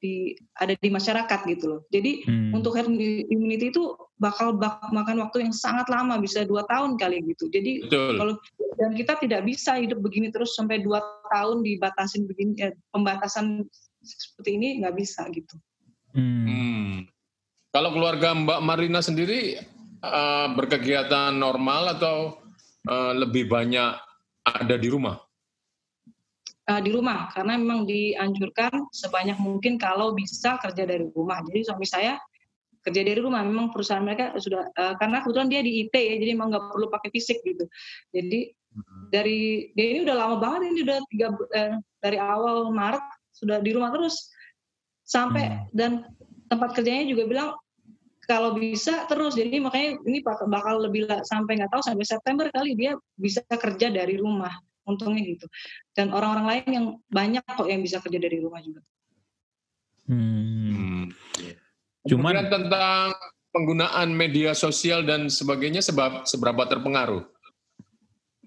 di 0.06 0.38
ada 0.62 0.78
di 0.78 0.90
masyarakat 0.94 1.40
gitu 1.50 1.66
loh. 1.66 1.82
Jadi 1.90 2.22
hmm. 2.30 2.54
untuk 2.54 2.78
herd 2.78 2.94
immunity 3.34 3.74
itu 3.74 3.98
bakal 4.22 4.54
bak, 4.54 4.78
makan 4.94 5.26
waktu 5.26 5.50
yang 5.50 5.54
sangat 5.54 5.90
lama 5.90 6.22
bisa 6.22 6.46
dua 6.46 6.62
tahun 6.70 7.02
kali 7.02 7.26
gitu. 7.34 7.50
Jadi 7.50 7.90
Betul. 7.90 8.14
kalau 8.22 8.34
dan 8.78 8.92
kita 8.94 9.18
tidak 9.18 9.42
bisa 9.50 9.82
hidup 9.82 10.00
begini 10.06 10.30
terus 10.30 10.54
sampai 10.54 10.86
dua 10.86 11.02
tahun 11.34 11.66
dibatasin 11.66 12.30
begini 12.30 12.54
eh, 12.62 12.78
pembatasan 12.94 13.66
seperti 14.06 14.62
ini 14.62 14.86
nggak 14.86 14.94
bisa 14.94 15.26
gitu. 15.34 15.58
Hmm. 16.14 16.46
Hmm. 16.46 16.94
Kalau 17.74 17.92
keluarga 17.92 18.32
Mbak 18.32 18.62
Marina 18.64 19.04
sendiri 19.04 19.60
uh, 20.00 20.48
berkegiatan 20.56 21.36
normal 21.36 22.00
atau 22.00 22.40
uh, 22.88 23.12
lebih 23.12 23.52
banyak 23.52 24.00
ada 24.46 24.76
di 24.80 24.88
rumah? 24.88 25.25
Uh, 26.70 26.82
di 26.82 26.90
rumah 26.94 27.30
karena 27.34 27.58
memang 27.58 27.86
dianjurkan 27.86 28.90
sebanyak 28.90 29.38
mungkin 29.38 29.78
kalau 29.78 30.14
bisa 30.14 30.58
kerja 30.62 30.84
dari 30.86 31.06
rumah. 31.14 31.42
Jadi 31.46 31.60
suami 31.66 31.86
saya 31.86 32.18
kerja 32.86 33.02
dari 33.02 33.18
rumah. 33.18 33.42
Memang 33.42 33.74
perusahaan 33.74 34.04
mereka 34.06 34.38
sudah 34.38 34.70
uh, 34.74 34.94
karena 34.98 35.26
kebetulan 35.26 35.50
dia 35.50 35.62
di 35.66 35.86
IT 35.86 35.96
ya, 35.96 36.16
jadi 36.22 36.32
memang 36.38 36.50
nggak 36.54 36.66
perlu 36.74 36.88
pakai 36.90 37.10
fisik 37.14 37.42
gitu. 37.42 37.66
Jadi 38.14 38.54
dari 39.10 39.72
dia 39.72 39.88
ini 39.96 40.00
udah 40.04 40.16
lama 40.16 40.36
banget 40.42 40.62
ini 40.72 40.80
udah 40.84 41.00
tiga 41.08 41.28
eh, 41.56 41.80
dari 42.04 42.18
awal 42.20 42.72
Maret 42.76 43.04
sudah 43.32 43.64
di 43.64 43.72
rumah 43.72 43.92
terus 43.96 44.32
sampai 45.08 45.44
hmm. 45.48 45.60
dan 45.72 45.92
tempat 46.52 46.76
kerjanya 46.76 47.08
juga 47.08 47.24
bilang 47.28 47.50
kalau 48.26 48.58
bisa 48.58 49.06
terus 49.06 49.38
jadi 49.38 49.62
makanya 49.62 50.02
ini 50.04 50.20
bakal 50.26 50.82
lebih 50.82 51.06
sampai 51.24 51.62
nggak 51.62 51.72
tahu 51.72 51.84
sampai 51.86 52.06
September 52.06 52.50
kali 52.50 52.74
dia 52.74 52.98
bisa 53.16 53.46
kerja 53.46 53.94
dari 53.94 54.18
rumah 54.18 54.52
untungnya 54.86 55.26
gitu 55.26 55.46
dan 55.98 56.14
orang-orang 56.14 56.46
lain 56.46 56.70
yang 56.70 56.86
banyak 57.10 57.44
kok 57.44 57.68
yang 57.68 57.82
bisa 57.82 57.98
kerja 58.00 58.20
dari 58.22 58.38
rumah 58.40 58.62
juga. 58.62 58.82
Hmm. 60.06 61.10
Cuman 62.06 62.46
tentang 62.54 63.18
penggunaan 63.50 64.14
media 64.14 64.54
sosial 64.54 65.02
dan 65.02 65.26
sebagainya 65.28 65.82
sebab 65.82 66.30
seberapa 66.30 66.70
terpengaruh? 66.70 67.26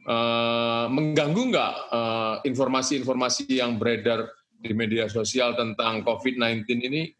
Uh, 0.09 0.89
mengganggu 0.89 1.53
nggak 1.53 1.75
uh, 1.93 2.37
informasi-informasi 2.41 3.61
yang 3.61 3.77
beredar 3.77 4.25
di 4.57 4.73
media 4.73 5.05
sosial 5.05 5.53
tentang 5.53 6.01
COVID-19 6.01 6.65
ini 6.65 7.13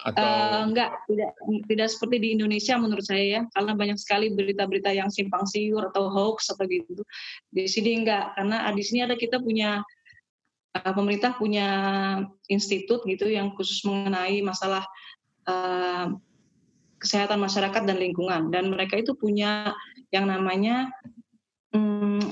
atau 0.00 0.24
uh, 0.24 0.64
enggak 0.64 0.90
tidak 1.04 1.32
tidak 1.68 1.88
seperti 1.92 2.16
di 2.24 2.28
Indonesia 2.32 2.74
menurut 2.80 3.04
saya 3.04 3.24
ya. 3.24 3.40
Karena 3.52 3.72
banyak 3.76 3.98
sekali 4.00 4.32
berita-berita 4.32 4.90
yang 4.96 5.12
simpang 5.12 5.44
siur 5.44 5.92
atau 5.92 6.08
hoax 6.08 6.48
atau 6.52 6.64
gitu. 6.64 7.04
Di 7.52 7.68
sini 7.68 8.00
enggak. 8.00 8.32
Karena 8.36 8.64
di 8.72 8.82
sini 8.84 9.04
ada 9.04 9.14
kita 9.14 9.42
punya 9.44 9.84
uh, 10.76 10.92
pemerintah 10.96 11.36
punya 11.36 11.68
institut 12.48 13.04
gitu 13.04 13.28
yang 13.28 13.52
khusus 13.52 13.84
mengenai 13.84 14.40
masalah 14.40 14.88
uh, 15.44 16.16
kesehatan 16.96 17.40
masyarakat 17.40 17.82
dan 17.84 17.96
lingkungan. 18.00 18.48
Dan 18.48 18.72
mereka 18.72 18.96
itu 18.96 19.12
punya 19.12 19.76
yang 20.10 20.26
namanya 20.26 20.88
um, 21.76 22.24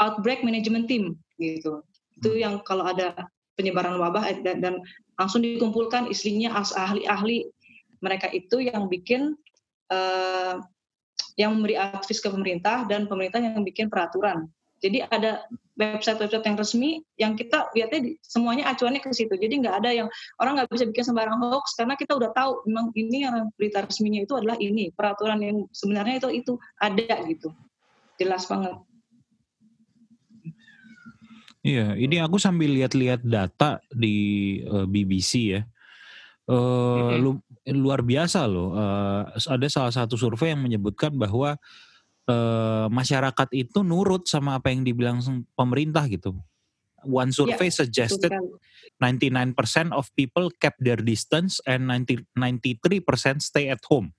outbreak 0.00 0.40
management 0.40 0.88
team 0.88 1.20
gitu. 1.36 1.84
Itu 2.16 2.38
yang 2.40 2.64
kalau 2.64 2.88
ada 2.88 3.28
penyebaran 3.56 4.00
wabah 4.00 4.32
dan, 4.40 4.64
dan 4.64 4.74
langsung 5.22 5.46
dikumpulkan 5.46 6.10
istrinya 6.10 6.58
ahli-ahli 6.58 7.46
mereka 8.02 8.26
itu 8.34 8.58
yang 8.58 8.90
bikin 8.90 9.38
uh, 9.94 10.58
yang 11.38 11.54
memberi 11.54 11.78
advis 11.78 12.18
ke 12.18 12.26
pemerintah 12.26 12.82
dan 12.90 13.06
pemerintah 13.06 13.38
yang 13.38 13.62
bikin 13.62 13.86
peraturan. 13.86 14.50
Jadi 14.82 14.98
ada 15.06 15.46
website-website 15.78 16.42
yang 16.42 16.56
resmi 16.58 16.90
yang 17.14 17.32
kita 17.38 17.70
lihatnya 17.70 18.18
semuanya 18.18 18.66
acuannya 18.74 18.98
ke 18.98 19.14
situ. 19.14 19.30
Jadi 19.38 19.62
nggak 19.62 19.78
ada 19.78 19.94
yang 19.94 20.10
orang 20.42 20.58
nggak 20.58 20.74
bisa 20.74 20.90
bikin 20.90 21.06
sembarang 21.06 21.38
hoax 21.38 21.78
karena 21.78 21.94
kita 21.94 22.18
udah 22.18 22.34
tahu 22.34 22.66
memang 22.66 22.90
ini 22.98 23.22
yang 23.22 23.46
berita 23.54 23.86
resminya 23.86 24.26
itu 24.26 24.34
adalah 24.34 24.58
ini 24.58 24.90
peraturan 24.90 25.38
yang 25.38 25.70
sebenarnya 25.70 26.26
itu 26.26 26.28
itu 26.34 26.52
ada 26.82 27.14
gitu. 27.30 27.54
Jelas 28.18 28.42
banget. 28.50 28.74
Iya, 31.62 31.94
ini 31.94 32.18
aku 32.18 32.42
sambil 32.42 32.74
lihat-lihat 32.74 33.22
data 33.22 33.78
di 33.94 34.58
uh, 34.66 34.82
eh, 34.82 34.86
BBC 34.90 35.32
ya. 35.54 35.62
Uh, 36.50 37.14
lu, 37.22 37.30
luar 37.70 38.02
biasa 38.02 38.50
loh. 38.50 38.74
Uh, 38.74 39.30
ada 39.46 39.66
salah 39.70 39.94
satu 39.94 40.18
survei 40.18 40.50
yang 40.50 40.66
menyebutkan 40.66 41.14
bahwa 41.14 41.54
uh, 42.26 42.86
masyarakat 42.90 43.48
itu 43.54 43.86
nurut 43.86 44.26
sama 44.26 44.58
apa 44.58 44.74
yang 44.74 44.82
dibilang 44.82 45.22
pemerintah 45.54 46.10
gitu. 46.10 46.34
One 47.06 47.30
iya, 47.30 47.38
survey 47.38 47.70
yeah, 47.70 47.78
suggested 47.78 48.32
99% 48.98 49.54
of 49.94 50.10
people 50.18 50.50
kept 50.58 50.82
their 50.82 50.98
distance 50.98 51.62
and 51.66 51.86
90, 51.86 52.26
93% 52.34 53.38
stay 53.38 53.70
at 53.70 53.82
home. 53.86 54.10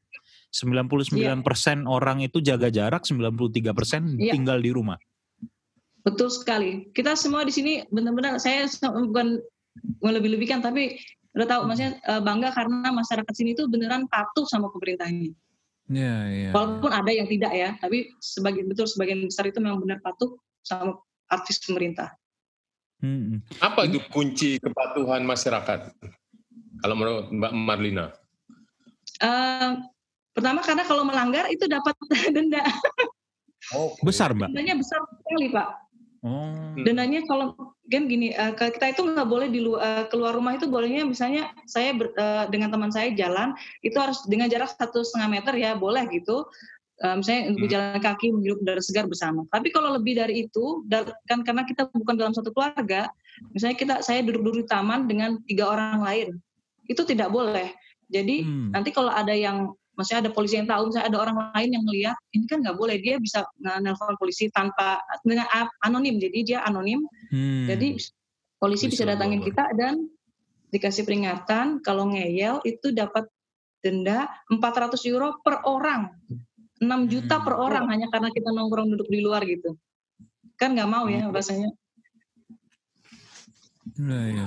99% 0.56 1.12
yeah. 1.20 1.84
orang 1.88 2.24
itu 2.24 2.40
jaga 2.40 2.72
jarak, 2.72 3.04
93% 3.04 4.16
yeah. 4.16 4.32
tinggal 4.32 4.64
di 4.64 4.72
rumah. 4.72 4.96
Betul 6.04 6.28
sekali. 6.28 6.92
Kita 6.92 7.16
semua 7.16 7.48
di 7.48 7.54
sini 7.56 7.88
benar-benar 7.88 8.38
saya 8.38 8.68
bukan 9.08 9.40
melebih-lebihkan 10.04 10.60
tapi 10.60 11.00
udah 11.34 11.48
tahu 11.50 11.62
maksudnya 11.66 11.98
eh, 11.98 12.22
bangga 12.22 12.54
karena 12.54 12.94
masyarakat 12.94 13.34
sini 13.34 13.58
itu 13.58 13.66
beneran 13.66 14.06
patuh 14.12 14.46
sama 14.46 14.70
pemerintahnya. 14.70 15.34
Iya, 15.92 16.16
iya. 16.32 16.50
Walaupun 16.56 16.92
ada 16.92 17.12
yang 17.12 17.28
tidak 17.28 17.52
ya, 17.52 17.76
tapi 17.80 18.12
sebagian 18.24 18.72
betul 18.72 18.88
sebagian 18.88 19.28
besar 19.28 19.50
itu 19.50 19.60
memang 19.60 19.84
benar 19.84 20.00
patuh 20.00 20.40
sama 20.64 21.00
aktif 21.28 21.60
pemerintah. 21.68 22.16
Hmm. 23.04 23.44
Apa 23.60 23.84
itu 23.84 24.00
kunci 24.08 24.64
kepatuhan 24.64 25.28
masyarakat? 25.28 25.92
Kalau 26.80 26.96
menurut 26.96 27.28
Mbak 27.36 27.52
Marlina? 27.52 28.06
Uh, 29.20 29.84
pertama 30.32 30.64
karena 30.64 30.84
kalau 30.88 31.04
melanggar 31.04 31.52
itu 31.52 31.68
dapat 31.68 31.96
denda. 32.36 32.64
Oh, 33.76 33.96
besar 34.04 34.36
mbak? 34.36 34.52
Dendanya 34.52 34.76
besar 34.80 35.00
sekali 35.08 35.48
pak. 35.52 35.83
Oh. 36.24 36.56
Dendanya 36.80 37.20
kalau 37.28 37.52
kan 37.92 38.08
gini, 38.08 38.32
uh, 38.32 38.56
kita 38.56 38.96
itu 38.96 39.04
nggak 39.04 39.28
boleh 39.28 39.52
di 39.52 39.60
uh, 39.60 40.08
keluar 40.08 40.32
rumah 40.32 40.56
itu 40.56 40.72
bolehnya 40.72 41.04
misalnya 41.04 41.52
saya 41.68 41.92
ber, 41.92 42.16
uh, 42.16 42.48
dengan 42.48 42.72
teman 42.72 42.96
saya 42.96 43.12
jalan 43.12 43.52
itu 43.84 44.00
harus 44.00 44.24
dengan 44.32 44.48
jarak 44.48 44.72
satu 44.72 45.04
setengah 45.04 45.30
meter 45.30 45.54
ya 45.60 45.76
boleh 45.76 46.08
gitu. 46.16 46.48
Uh, 47.04 47.20
misalnya 47.20 47.52
untuk 47.52 47.68
hmm. 47.68 47.74
jalan 47.76 48.00
kaki 48.00 48.28
menghirup 48.32 48.64
udara 48.64 48.80
segar 48.80 49.06
bersama. 49.12 49.44
Tapi 49.52 49.68
kalau 49.76 49.92
lebih 50.00 50.16
dari 50.16 50.48
itu, 50.48 50.88
kan 51.28 51.44
karena 51.44 51.68
kita 51.68 51.92
bukan 51.92 52.16
dalam 52.16 52.32
satu 52.32 52.56
keluarga, 52.56 53.12
misalnya 53.52 53.76
kita 53.76 53.96
saya 54.00 54.24
duduk-duduk 54.24 54.64
di 54.64 54.68
taman 54.72 55.04
dengan 55.12 55.36
tiga 55.44 55.68
orang 55.76 56.00
lain, 56.00 56.40
itu 56.88 57.04
tidak 57.04 57.28
boleh. 57.36 57.76
Jadi 58.08 58.48
hmm. 58.48 58.72
nanti 58.72 58.96
kalau 58.96 59.12
ada 59.12 59.36
yang 59.36 59.76
maksudnya 59.94 60.30
ada 60.30 60.32
polisi 60.34 60.58
yang 60.58 60.70
tahu, 60.70 60.90
misalnya 60.90 61.08
ada 61.10 61.20
orang 61.22 61.38
lain 61.54 61.70
yang 61.70 61.84
melihat, 61.86 62.18
ini 62.34 62.46
kan 62.50 62.66
nggak 62.66 62.78
boleh, 62.78 62.98
dia 62.98 63.22
bisa 63.22 63.46
nelfon 63.62 64.18
polisi 64.18 64.50
tanpa 64.50 65.02
dengan 65.22 65.46
anonim, 65.86 66.18
jadi 66.18 66.40
dia 66.42 66.60
anonim, 66.66 67.06
hmm. 67.30 67.70
jadi 67.70 67.88
polisi 68.58 68.90
bisa, 68.90 69.06
bisa 69.06 69.14
datangin 69.14 69.42
kita 69.46 69.70
dan 69.78 70.10
dikasih 70.74 71.06
peringatan 71.06 71.86
kalau 71.86 72.10
ngeyel 72.10 72.58
itu 72.66 72.90
dapat 72.90 73.30
denda 73.86 74.32
400 74.50 74.98
euro 75.14 75.38
per 75.46 75.62
orang, 75.70 76.10
6 76.82 77.14
juta 77.14 77.38
hmm. 77.38 77.46
per 77.46 77.56
orang 77.58 77.86
hanya 77.94 78.10
karena 78.10 78.34
kita 78.34 78.50
nongkrong 78.50 78.90
duduk 78.98 79.10
di 79.14 79.22
luar 79.22 79.46
gitu, 79.46 79.78
kan 80.58 80.74
nggak 80.74 80.90
mau 80.90 81.06
ya 81.06 81.30
hmm. 81.30 81.34
rasanya. 81.34 81.70
Nah, 83.94 84.26
ya. 84.26 84.46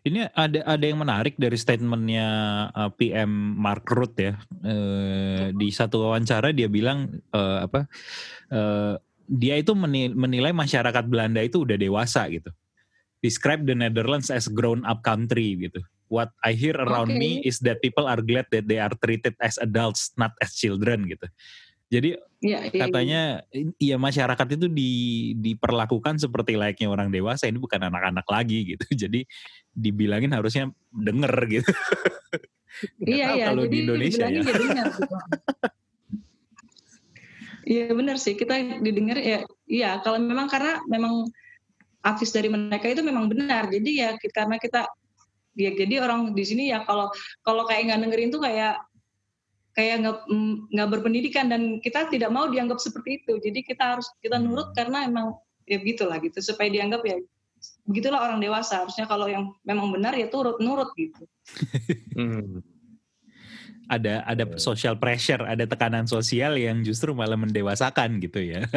Ini 0.00 0.32
ada 0.32 0.64
ada 0.64 0.84
yang 0.84 1.04
menarik 1.04 1.36
dari 1.36 1.60
statementnya 1.60 2.26
uh, 2.72 2.88
PM 2.96 3.28
Mark 3.60 3.84
Rutte 3.92 4.32
ya. 4.32 4.34
Uh, 4.64 5.52
di 5.52 5.68
satu 5.68 6.08
wawancara 6.08 6.56
dia 6.56 6.72
bilang 6.72 7.20
uh, 7.36 7.68
apa? 7.68 7.84
Uh, 8.48 8.96
dia 9.30 9.60
itu 9.60 9.76
menilai 9.78 10.50
masyarakat 10.50 11.04
Belanda 11.06 11.44
itu 11.44 11.62
udah 11.62 11.76
dewasa 11.78 12.26
gitu. 12.32 12.50
Describe 13.20 13.62
the 13.68 13.76
Netherlands 13.76 14.32
as 14.32 14.48
grown 14.48 14.82
up 14.88 15.04
country 15.04 15.54
gitu. 15.60 15.84
What 16.10 16.34
I 16.42 16.58
hear 16.58 16.74
around 16.74 17.14
okay. 17.14 17.20
me 17.20 17.30
is 17.46 17.62
that 17.62 17.78
people 17.78 18.10
are 18.10 18.18
glad 18.18 18.50
that 18.50 18.66
they 18.66 18.82
are 18.82 18.90
treated 18.98 19.38
as 19.38 19.60
adults, 19.62 20.10
not 20.18 20.34
as 20.42 20.56
children 20.58 21.06
gitu. 21.06 21.28
Jadi 21.90 22.14
ya, 22.38 22.70
ya, 22.70 22.86
katanya 22.86 23.22
ya 23.82 23.98
masyarakat 23.98 24.46
itu 24.54 24.70
di, 24.70 24.90
diperlakukan 25.34 26.22
seperti 26.22 26.54
layaknya 26.54 26.86
orang 26.86 27.10
dewasa 27.10 27.50
ini 27.50 27.58
bukan 27.58 27.82
anak-anak 27.90 28.22
lagi 28.30 28.74
gitu. 28.74 28.86
Jadi 29.06 29.26
dibilangin 29.74 30.30
harusnya 30.30 30.70
denger 30.94 31.34
gitu. 31.50 31.70
iya 33.10 33.34
iya. 33.34 33.46
Kalau 33.50 33.66
di 33.66 33.82
Indonesia 33.82 34.30
ya. 34.30 34.38
Gitu. 34.38 34.62
Iya 37.66 37.84
benar 37.90 38.16
sih 38.22 38.38
kita 38.38 38.78
didengar 38.78 39.18
ya. 39.18 39.42
Iya 39.66 39.98
kalau 40.06 40.22
memang 40.22 40.46
karena 40.46 40.78
memang 40.86 41.26
artis 42.06 42.30
dari 42.30 42.46
mereka 42.46 42.86
itu 42.86 43.02
memang 43.02 43.26
benar. 43.26 43.66
Jadi 43.66 43.90
ya 43.98 44.14
karena 44.30 44.62
kita 44.62 44.86
ya 45.58 45.74
jadi 45.74 46.06
orang 46.06 46.30
di 46.38 46.44
sini 46.46 46.70
ya 46.70 46.86
kalau 46.86 47.10
kalau 47.42 47.66
kayak 47.66 47.90
nggak 47.90 48.00
dengerin 48.06 48.30
tuh 48.30 48.42
kayak 48.46 48.78
kayak 49.80 49.96
nggak 50.04 50.18
mm, 50.28 50.54
nggak 50.76 50.88
berpendidikan 50.92 51.48
dan 51.48 51.80
kita 51.80 52.12
tidak 52.12 52.28
mau 52.28 52.52
dianggap 52.52 52.76
seperti 52.76 53.24
itu. 53.24 53.40
Jadi 53.40 53.64
kita 53.64 53.96
harus 53.96 54.12
kita 54.20 54.36
hmm. 54.36 54.44
nurut 54.44 54.68
karena 54.76 55.08
emang 55.08 55.40
ya 55.64 55.80
begitulah 55.80 56.20
gitu 56.20 56.36
supaya 56.44 56.68
dianggap 56.68 57.00
ya 57.08 57.16
begitulah 57.88 58.20
orang 58.20 58.44
dewasa. 58.44 58.84
Harusnya 58.84 59.08
kalau 59.08 59.24
yang 59.24 59.56
memang 59.64 59.88
benar 59.88 60.12
ya 60.12 60.28
turut 60.28 60.60
nurut 60.60 60.92
gitu. 61.00 61.24
Hmm. 62.20 62.60
ada 63.90 64.22
ada 64.22 64.44
social 64.60 64.94
pressure 64.94 65.42
ada 65.42 65.66
tekanan 65.66 66.06
sosial 66.06 66.54
yang 66.54 66.84
justru 66.84 67.10
malah 67.16 67.40
mendewasakan 67.40 68.20
gitu 68.20 68.44
ya. 68.44 68.60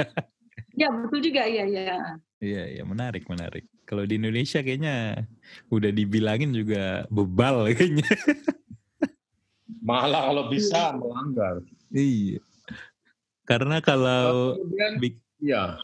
Ya 0.74 0.90
betul 0.90 1.22
juga. 1.22 1.46
Iya 1.46 1.70
iya. 1.70 1.98
Iya 2.42 2.64
iya. 2.78 2.84
Menarik 2.86 3.30
menarik. 3.30 3.70
Kalau 3.86 4.10
di 4.10 4.18
Indonesia 4.18 4.66
kayaknya 4.66 5.22
udah 5.70 5.92
dibilangin 5.94 6.50
juga 6.50 7.06
bebal 7.14 7.70
kayaknya 7.78 8.10
Malah 9.82 10.30
kalau 10.30 10.44
bisa 10.52 10.94
melanggar. 10.94 11.64
Iya. 11.90 12.44
Karena 13.44 13.84
kalau 13.84 14.56
kemudian, 14.56 14.92
bik 15.02 15.16
ya. 15.44 15.78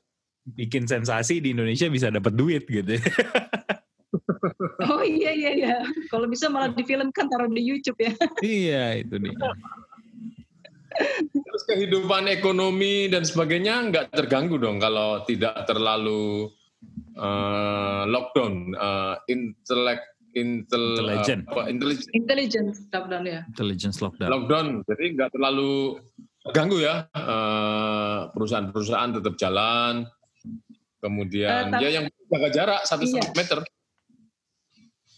bikin 0.55 0.87
sensasi 0.87 1.43
di 1.43 1.51
Indonesia 1.51 1.91
bisa 1.91 2.07
dapat 2.09 2.33
duit 2.33 2.63
gitu. 2.65 2.95
oh 4.89 5.03
iya 5.03 5.31
iya 5.35 5.51
iya. 5.55 5.75
Kalau 6.07 6.25
bisa 6.29 6.47
malah 6.47 6.71
difilmkan 6.71 7.27
taruh 7.27 7.51
di 7.51 7.61
YouTube 7.61 7.99
ya. 7.99 8.13
iya 8.45 8.83
itu 9.03 9.19
nih. 9.19 9.35
Terus 11.31 11.63
kehidupan 11.69 12.27
ekonomi 12.27 13.07
dan 13.07 13.23
sebagainya 13.23 13.91
nggak 13.91 14.05
terganggu 14.15 14.59
dong 14.59 14.81
kalau 14.81 15.23
tidak 15.23 15.55
terlalu 15.69 16.49
uh, 17.15 18.03
lockdown, 18.09 18.73
uh, 18.75 19.15
intelek, 19.29 20.01
intel, 20.39 20.83
intelligent, 20.95 21.43
uh, 21.51 21.67
intelligence. 21.67 22.09
intelligence 22.15 22.77
lockdown 22.89 23.23
ya. 23.27 23.41
Intelligence 23.51 23.97
lockdown. 23.99 24.29
Lockdown, 24.31 24.67
jadi 24.87 25.05
nggak 25.19 25.29
terlalu 25.35 25.99
terganggu 26.47 26.77
ya. 26.79 26.95
perusahaan-perusahaan 28.31 29.11
tetap 29.19 29.35
jalan. 29.35 30.07
Kemudian 30.99 31.71
uh, 31.71 31.79
ya 31.79 31.89
yang 31.99 32.05
jaga 32.27 32.49
jarak 32.51 32.81
satu 32.83 33.07
iya. 33.07 33.23
meter. 33.31 33.59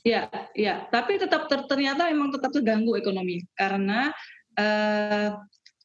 Ya, 0.01 0.21
ya. 0.57 0.75
Tapi 0.89 1.21
tetap 1.21 1.45
ter, 1.45 1.65
ternyata 1.69 2.09
emang 2.09 2.33
tetap 2.33 2.53
terganggu 2.53 2.97
ekonomi 2.97 3.45
karena 3.53 4.09
uh, 4.57 5.37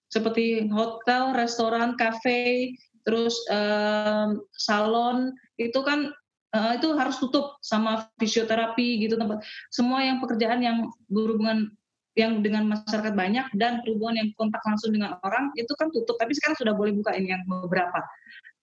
seperti 0.09 0.68
hotel, 0.72 1.37
restoran, 1.37 1.96
kafe, 2.01 2.72
terus 3.05 3.37
um, 3.53 4.40
salon 4.57 5.33
itu 5.61 5.81
kan 5.85 6.12
uh, 6.57 6.73
itu 6.73 6.88
harus 6.97 7.21
tutup 7.21 7.61
sama 7.61 8.09
fisioterapi 8.16 9.05
gitu 9.05 9.21
tempat 9.21 9.45
semua 9.69 10.01
yang 10.01 10.25
pekerjaan 10.25 10.64
yang 10.64 10.88
berhubungan 11.12 11.69
yang 12.16 12.40
dengan 12.40 12.64
masyarakat 12.64 13.12
banyak 13.12 13.45
dan 13.61 13.85
berhubungan 13.85 14.25
yang 14.25 14.29
kontak 14.40 14.64
langsung 14.64 14.97
dengan 14.97 15.21
orang 15.21 15.53
itu 15.61 15.69
kan 15.77 15.92
tutup 15.92 16.16
tapi 16.16 16.33
sekarang 16.33 16.57
sudah 16.57 16.73
boleh 16.73 16.97
buka 16.97 17.12
ini 17.12 17.37
yang 17.37 17.45
beberapa 17.45 18.01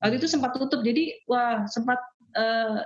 waktu 0.02 0.18
itu 0.18 0.26
sempat 0.26 0.58
tutup 0.58 0.82
jadi 0.82 1.14
wah 1.30 1.70
sempat 1.70 2.02
uh, 2.34 2.82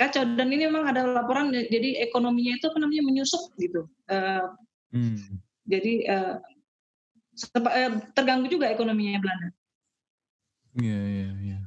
kacau 0.00 0.24
dan 0.32 0.48
ini 0.48 0.64
memang 0.64 0.88
ada 0.88 1.04
laporan 1.04 1.52
jadi 1.52 2.00
ekonominya 2.08 2.56
itu 2.56 2.72
apa 2.72 2.78
namanya 2.80 3.04
menyusup 3.04 3.52
gitu 3.60 3.84
uh, 4.08 4.48
hmm. 4.96 5.36
jadi 5.68 5.92
uh, 6.08 6.34
Eh, 7.54 7.92
terganggu 8.18 8.50
juga 8.50 8.66
ekonominya 8.66 9.22
Belanda. 9.22 9.48
Iya, 10.74 11.00
iya, 11.06 11.28
iya. 11.38 11.58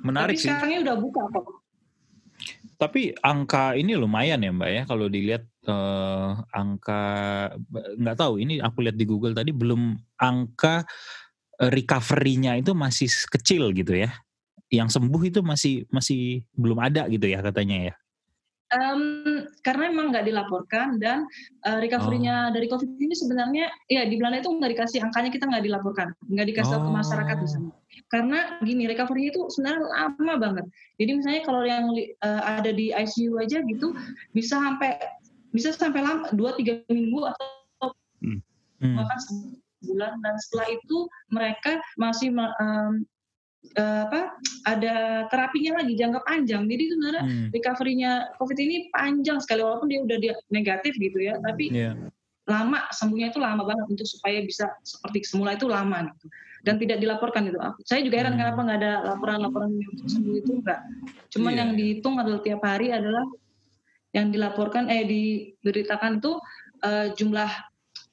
Menarik 0.00 0.36
Tapi 0.36 0.44
sih. 0.44 0.50
sekarang 0.50 0.70
udah 0.84 0.96
buka 0.96 1.22
kok. 1.32 1.46
Tapi 2.80 3.12
angka 3.20 3.76
ini 3.76 3.92
lumayan 3.92 4.40
ya 4.40 4.50
Mbak 4.56 4.70
ya 4.72 4.82
kalau 4.88 5.06
dilihat 5.12 5.44
eh, 5.68 6.30
angka 6.56 7.02
nggak 8.00 8.16
tahu 8.16 8.40
ini 8.40 8.56
aku 8.64 8.80
lihat 8.88 8.96
di 8.96 9.04
Google 9.04 9.36
tadi 9.36 9.52
belum 9.52 10.00
angka 10.16 10.88
eh, 11.60 11.70
recovery-nya 11.70 12.56
itu 12.56 12.72
masih 12.72 13.12
kecil 13.28 13.76
gitu 13.76 13.92
ya. 13.92 14.08
Yang 14.72 14.96
sembuh 14.96 15.22
itu 15.28 15.40
masih 15.44 15.84
masih 15.92 16.40
belum 16.56 16.80
ada 16.80 17.04
gitu 17.12 17.28
ya 17.28 17.44
katanya 17.44 17.92
ya. 17.92 17.94
Um, 18.70 19.39
karena 19.60 19.92
emang 19.92 20.12
nggak 20.12 20.24
dilaporkan 20.24 20.96
dan 20.96 21.28
uh, 21.68 21.78
recovery-nya 21.80 22.48
oh. 22.48 22.52
dari 22.56 22.66
COVID 22.68 22.96
ini 22.96 23.14
sebenarnya 23.16 23.68
ya 23.92 24.08
di 24.08 24.16
Belanda 24.16 24.40
itu 24.40 24.50
nggak 24.50 24.72
dikasih 24.76 24.98
angkanya 25.04 25.30
kita 25.32 25.44
nggak 25.48 25.64
dilaporkan, 25.64 26.08
nggak 26.28 26.46
dikasih 26.54 26.76
oh. 26.80 26.82
ke 26.84 26.90
masyarakat 26.90 27.36
di 27.40 27.48
sana. 27.48 27.70
Karena 28.10 28.38
gini 28.64 28.88
recovery 28.88 29.30
itu 29.30 29.40
sebenarnya 29.52 29.86
lama 29.86 30.34
banget. 30.40 30.64
Jadi 30.96 31.10
misalnya 31.14 31.42
kalau 31.44 31.62
yang 31.62 31.84
uh, 32.24 32.42
ada 32.44 32.70
di 32.72 32.90
ICU 32.90 33.38
aja 33.38 33.60
gitu 33.62 33.92
bisa 34.32 34.56
sampai 34.58 34.96
bisa 35.50 35.74
sampai 35.74 36.00
lama 36.00 36.30
dua 36.32 36.54
tiga 36.54 36.80
minggu 36.88 37.20
atau 37.26 37.90
hmm. 38.22 38.40
bahkan 38.96 39.18
sebulan 39.80 40.12
dan 40.22 40.34
setelah 40.38 40.66
itu 40.72 40.98
mereka 41.32 41.80
masih 41.98 42.30
um, 42.36 43.04
uh, 43.76 44.00
apa 44.08 44.20
ada 44.66 45.26
terapinya 45.28 45.82
lagi 45.82 45.94
jangka 45.96 46.20
panjang. 46.26 46.66
Jadi 46.66 46.84
sebenarnya 46.90 47.24
hmm. 47.24 47.46
recovery-nya 47.54 48.12
COVID 48.40 48.58
ini 48.58 48.76
panjang 48.90 49.38
sekali 49.38 49.60
walaupun 49.62 49.88
dia 49.90 50.00
udah 50.02 50.18
dia 50.18 50.34
negatif 50.50 50.96
gitu 50.96 51.18
ya, 51.20 51.38
tapi 51.44 51.70
yeah. 51.70 51.94
lama 52.48 52.88
sembuhnya 52.90 53.30
itu 53.30 53.38
lama 53.38 53.62
banget 53.62 53.86
untuk 53.86 54.06
supaya 54.08 54.42
bisa 54.42 54.72
seperti 54.82 55.24
semula 55.26 55.54
itu 55.54 55.68
lama 55.70 56.10
gitu. 56.10 56.26
Dan 56.60 56.76
tidak 56.76 57.00
dilaporkan 57.00 57.48
itu. 57.48 57.56
Saya 57.88 58.04
juga 58.04 58.20
heran 58.20 58.36
hmm. 58.36 58.40
kenapa 58.44 58.60
nggak 58.60 58.78
ada 58.84 58.92
laporan-laporan 59.16 59.70
untuk 59.80 60.08
sembuh 60.08 60.34
itu 60.36 60.50
enggak. 60.60 60.80
Cuman 61.32 61.52
yeah. 61.52 61.60
yang 61.64 61.70
dihitung 61.72 62.16
adalah 62.20 62.40
tiap 62.44 62.60
hari 62.60 62.92
adalah 62.92 63.24
yang 64.10 64.34
dilaporkan 64.34 64.90
eh 64.90 65.06
diberitakan 65.06 66.18
itu 66.18 66.34
uh, 66.82 67.14
jumlah 67.14 67.50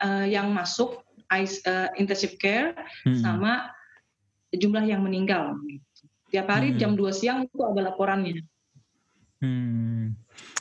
uh, 0.05 0.25
yang 0.29 0.53
masuk 0.53 1.01
ICE, 1.27 1.59
uh, 1.67 1.89
intensive 1.99 2.39
care 2.39 2.71
hmm. 3.03 3.19
sama 3.19 3.67
jumlah 4.53 4.83
yang 4.87 5.03
meninggal. 5.03 5.59
Tiap 6.31 6.47
hari 6.47 6.75
hmm. 6.75 6.79
jam 6.79 6.91
2 6.95 7.07
siang 7.15 7.39
itu 7.47 7.57
ada 7.63 7.91
laporannya. 7.91 8.43
Hmm. 9.39 10.17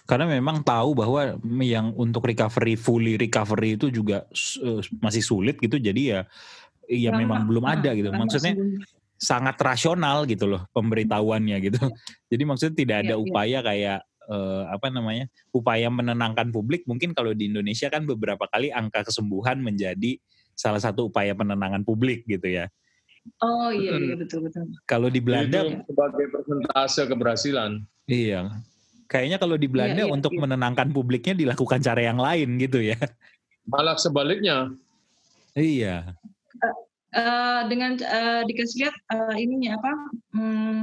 Karena 0.06 0.30
memang 0.30 0.62
tahu 0.62 0.94
bahwa 0.94 1.34
yang 1.58 1.90
untuk 1.98 2.30
recovery 2.30 2.78
fully 2.78 3.18
recovery 3.18 3.74
itu 3.74 3.90
juga 3.90 4.22
uh, 4.62 4.80
masih 5.02 5.22
sulit 5.24 5.58
gitu. 5.58 5.82
Jadi 5.82 6.14
ya 6.14 6.20
ya 6.86 7.10
memang 7.10 7.50
belum 7.50 7.66
ada 7.66 7.90
gitu. 7.98 8.14
Maksudnya 8.14 8.54
sangat 9.16 9.56
rasional 9.58 10.28
gitu 10.30 10.46
loh 10.46 10.62
pemberitahuannya 10.70 11.56
gitu. 11.66 11.80
Ya. 11.82 11.90
Jadi 12.30 12.42
maksudnya 12.46 12.76
tidak 12.76 12.96
ada 13.02 13.14
ya, 13.16 13.18
upaya 13.18 13.58
ya. 13.58 13.66
kayak 13.66 13.98
uh, 14.30 14.62
apa 14.70 14.86
namanya? 14.94 15.26
upaya 15.50 15.88
menenangkan 15.90 16.54
publik. 16.54 16.86
Mungkin 16.86 17.10
kalau 17.10 17.34
di 17.34 17.50
Indonesia 17.50 17.90
kan 17.90 18.06
beberapa 18.06 18.46
kali 18.46 18.70
angka 18.70 19.10
kesembuhan 19.10 19.58
menjadi 19.58 20.20
salah 20.54 20.80
satu 20.80 21.10
upaya 21.10 21.34
penenangan 21.34 21.82
publik 21.82 22.22
gitu 22.30 22.46
ya. 22.46 22.70
Oh 23.44 23.68
iya 23.68 24.00
iya 24.00 24.14
betul 24.16 24.46
betul. 24.48 24.72
Kalau 24.88 25.12
di 25.12 25.20
Belanda 25.20 25.66
itu 25.66 25.82
sebagai 25.84 26.26
persentase 26.32 27.02
keberhasilan. 27.04 27.84
Iya. 28.08 28.62
Kayaknya 29.06 29.38
kalau 29.38 29.54
di 29.54 29.68
Belanda 29.70 30.02
iya, 30.02 30.10
iya, 30.10 30.14
untuk 30.14 30.34
iya. 30.34 30.40
menenangkan 30.42 30.90
publiknya 30.90 31.34
dilakukan 31.38 31.78
cara 31.78 32.00
yang 32.02 32.18
lain 32.18 32.58
gitu 32.58 32.82
ya. 32.82 32.98
Malah 33.70 33.94
sebaliknya. 33.98 34.74
Iya. 35.54 36.16
Uh, 36.58 36.76
uh, 37.14 37.60
dengan 37.70 37.94
uh, 38.02 38.42
dikasih 38.50 38.86
lihat 38.86 38.96
uh, 39.14 39.34
ininya 39.38 39.78
apa? 39.78 39.92
Hmm, 40.34 40.78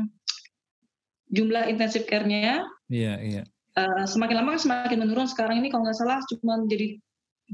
jumlah 1.35 1.67
intensive 1.67 2.07
care-nya. 2.07 2.63
Iya, 2.87 3.13
iya. 3.19 3.43
Uh, 3.73 4.05
semakin 4.05 4.39
lama 4.39 4.55
kan 4.55 4.61
semakin 4.61 4.99
menurun. 5.03 5.27
Sekarang 5.27 5.59
ini 5.59 5.67
kalau 5.67 5.83
nggak 5.83 5.97
salah 5.97 6.23
cuma 6.29 6.63
jadi 6.69 7.01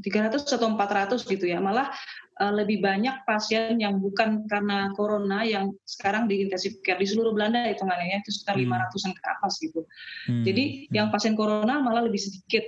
300 0.02 0.48
atau 0.48 0.68
400 0.74 1.24
gitu 1.24 1.46
ya. 1.46 1.60
Malah 1.60 1.92
uh, 2.40 2.54
lebih 2.56 2.80
banyak 2.80 3.28
pasien 3.28 3.78
yang 3.78 4.00
bukan 4.00 4.48
karena 4.48 4.92
corona 4.96 5.44
yang 5.44 5.76
sekarang 5.84 6.26
di 6.26 6.48
intensive 6.48 6.80
care 6.82 6.98
di 6.98 7.08
seluruh 7.08 7.36
Belanda 7.36 7.68
hitungannya 7.68 8.16
ya 8.16 8.18
itu 8.24 8.32
sekitar 8.32 8.56
hmm. 8.56 8.64
lima 8.64 8.76
hmm. 8.80 8.84
ratusan 8.88 9.12
ke 9.14 9.22
atas 9.24 9.54
gitu. 9.60 9.82
Hmm. 10.28 10.44
Jadi 10.48 10.64
yang 10.90 11.12
pasien 11.12 11.36
corona 11.36 11.84
malah 11.84 12.08
lebih 12.08 12.20
sedikit. 12.20 12.64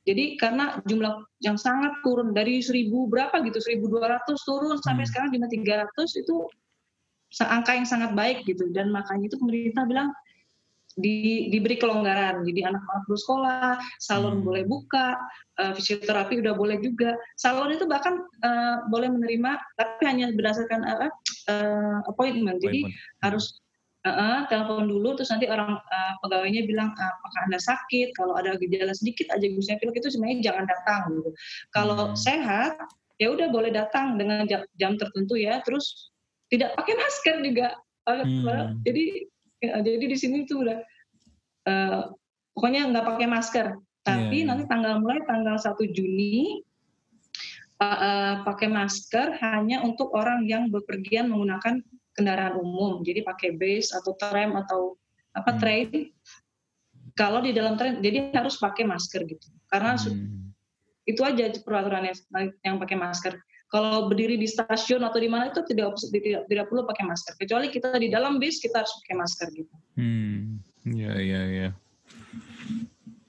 Jadi 0.00 0.40
karena 0.40 0.80
jumlah 0.88 1.28
yang 1.44 1.60
sangat 1.60 1.92
turun 2.00 2.32
dari 2.32 2.64
seribu 2.64 3.04
berapa 3.06 3.36
gitu, 3.44 3.60
1200 3.60 4.32
turun 4.48 4.80
sampai 4.80 5.04
hmm. 5.04 5.10
sekarang 5.12 5.28
cuma 5.36 5.46
300 5.46 6.24
itu 6.24 6.36
angka 7.38 7.78
yang 7.78 7.86
sangat 7.86 8.10
baik 8.18 8.42
gitu 8.42 8.66
dan 8.74 8.90
makanya 8.90 9.30
itu 9.30 9.38
pemerintah 9.38 9.86
bilang 9.86 10.10
di, 11.00 11.48
diberi 11.50 11.80
kelonggaran. 11.80 12.44
Jadi 12.44 12.60
anak-anak 12.68 13.04
sekolah, 13.10 13.80
salon 13.98 14.40
hmm. 14.40 14.46
boleh 14.46 14.62
buka, 14.68 15.16
uh, 15.58 15.72
fisioterapi 15.74 16.38
udah 16.40 16.54
boleh 16.54 16.78
juga. 16.78 17.16
Salon 17.40 17.74
itu 17.74 17.88
bahkan 17.88 18.20
uh, 18.44 18.86
boleh 18.92 19.08
menerima, 19.10 19.58
tapi 19.80 20.02
hanya 20.06 20.30
berdasarkan 20.36 20.80
uh, 20.84 21.10
uh, 21.50 21.98
appointment. 22.06 22.60
Jadi 22.60 22.86
appointment. 22.86 23.24
harus 23.24 23.44
uh, 24.06 24.12
uh, 24.12 24.38
telepon 24.46 24.86
dulu, 24.86 25.16
terus 25.16 25.32
nanti 25.32 25.48
orang 25.48 25.76
uh, 25.76 26.12
pegawainya 26.22 26.68
bilang 26.68 26.92
apakah 26.94 27.40
anda 27.48 27.58
sakit. 27.58 28.14
Kalau 28.14 28.36
ada 28.36 28.54
gejala 28.60 28.94
sedikit 28.94 29.28
aja 29.32 29.44
misalnya 29.48 29.80
pilek 29.82 29.98
itu 30.00 30.08
sebenarnya 30.12 30.52
jangan 30.52 30.64
datang. 30.68 31.02
Gitu. 31.18 31.30
Kalau 31.74 32.12
hmm. 32.12 32.16
sehat, 32.16 32.76
ya 33.18 33.32
udah 33.32 33.48
boleh 33.50 33.72
datang 33.72 34.16
dengan 34.20 34.46
jam, 34.46 34.64
jam 34.76 34.94
tertentu 35.00 35.36
ya. 35.36 35.60
Terus 35.64 36.12
tidak 36.52 36.76
pakai 36.78 36.94
masker 36.98 37.36
juga. 37.46 37.68
Hmm. 38.10 38.80
Jadi 38.82 39.28
Ya, 39.60 39.76
jadi 39.84 40.04
di 40.08 40.16
sini 40.16 40.48
tuh 40.48 40.64
udah 40.64 40.78
uh, 41.68 42.02
pokoknya 42.56 42.88
nggak 42.90 43.06
pakai 43.06 43.26
masker. 43.28 43.66
Tapi 44.00 44.42
yeah. 44.42 44.48
nanti 44.48 44.64
tanggal 44.64 44.96
mulai 45.04 45.20
tanggal 45.28 45.60
1 45.60 45.76
Juni 45.92 46.64
uh, 47.80 47.84
uh, 47.84 48.34
pakai 48.48 48.72
masker 48.72 49.36
hanya 49.44 49.84
untuk 49.84 50.16
orang 50.16 50.48
yang 50.48 50.72
bepergian 50.72 51.28
menggunakan 51.28 51.84
kendaraan 52.16 52.56
umum. 52.56 53.04
Jadi 53.04 53.20
pakai 53.20 53.56
bus 53.56 53.92
atau 53.92 54.16
tram 54.16 54.56
atau 54.56 54.96
apa 55.36 55.52
hmm. 55.52 55.60
train. 55.60 55.88
Kalau 57.12 57.44
di 57.44 57.52
dalam 57.52 57.76
train, 57.76 58.00
jadi 58.00 58.32
harus 58.32 58.56
pakai 58.56 58.88
masker 58.88 59.28
gitu. 59.28 59.44
Karena 59.68 60.00
hmm. 60.00 60.56
itu 61.04 61.20
aja 61.20 61.52
peraturannya 61.60 62.16
yang 62.64 62.80
pakai 62.80 62.96
masker 62.96 63.36
kalau 63.70 64.10
berdiri 64.10 64.34
di 64.34 64.50
stasiun 64.50 65.06
atau 65.06 65.22
di 65.22 65.30
mana 65.30 65.54
itu 65.54 65.62
tidak 65.62 65.94
tidak 66.10 66.42
tidak 66.50 66.66
perlu 66.66 66.82
pakai 66.90 67.06
masker 67.06 67.38
kecuali 67.38 67.70
kita 67.70 67.94
di 68.02 68.10
dalam 68.10 68.42
bis 68.42 68.58
kita 68.58 68.82
harus 68.82 68.92
pakai 69.02 69.14
masker 69.14 69.46
gitu. 69.54 69.74
Hmm, 69.94 70.58
ya 70.90 71.14
ya 71.14 71.42
ya. 71.46 71.70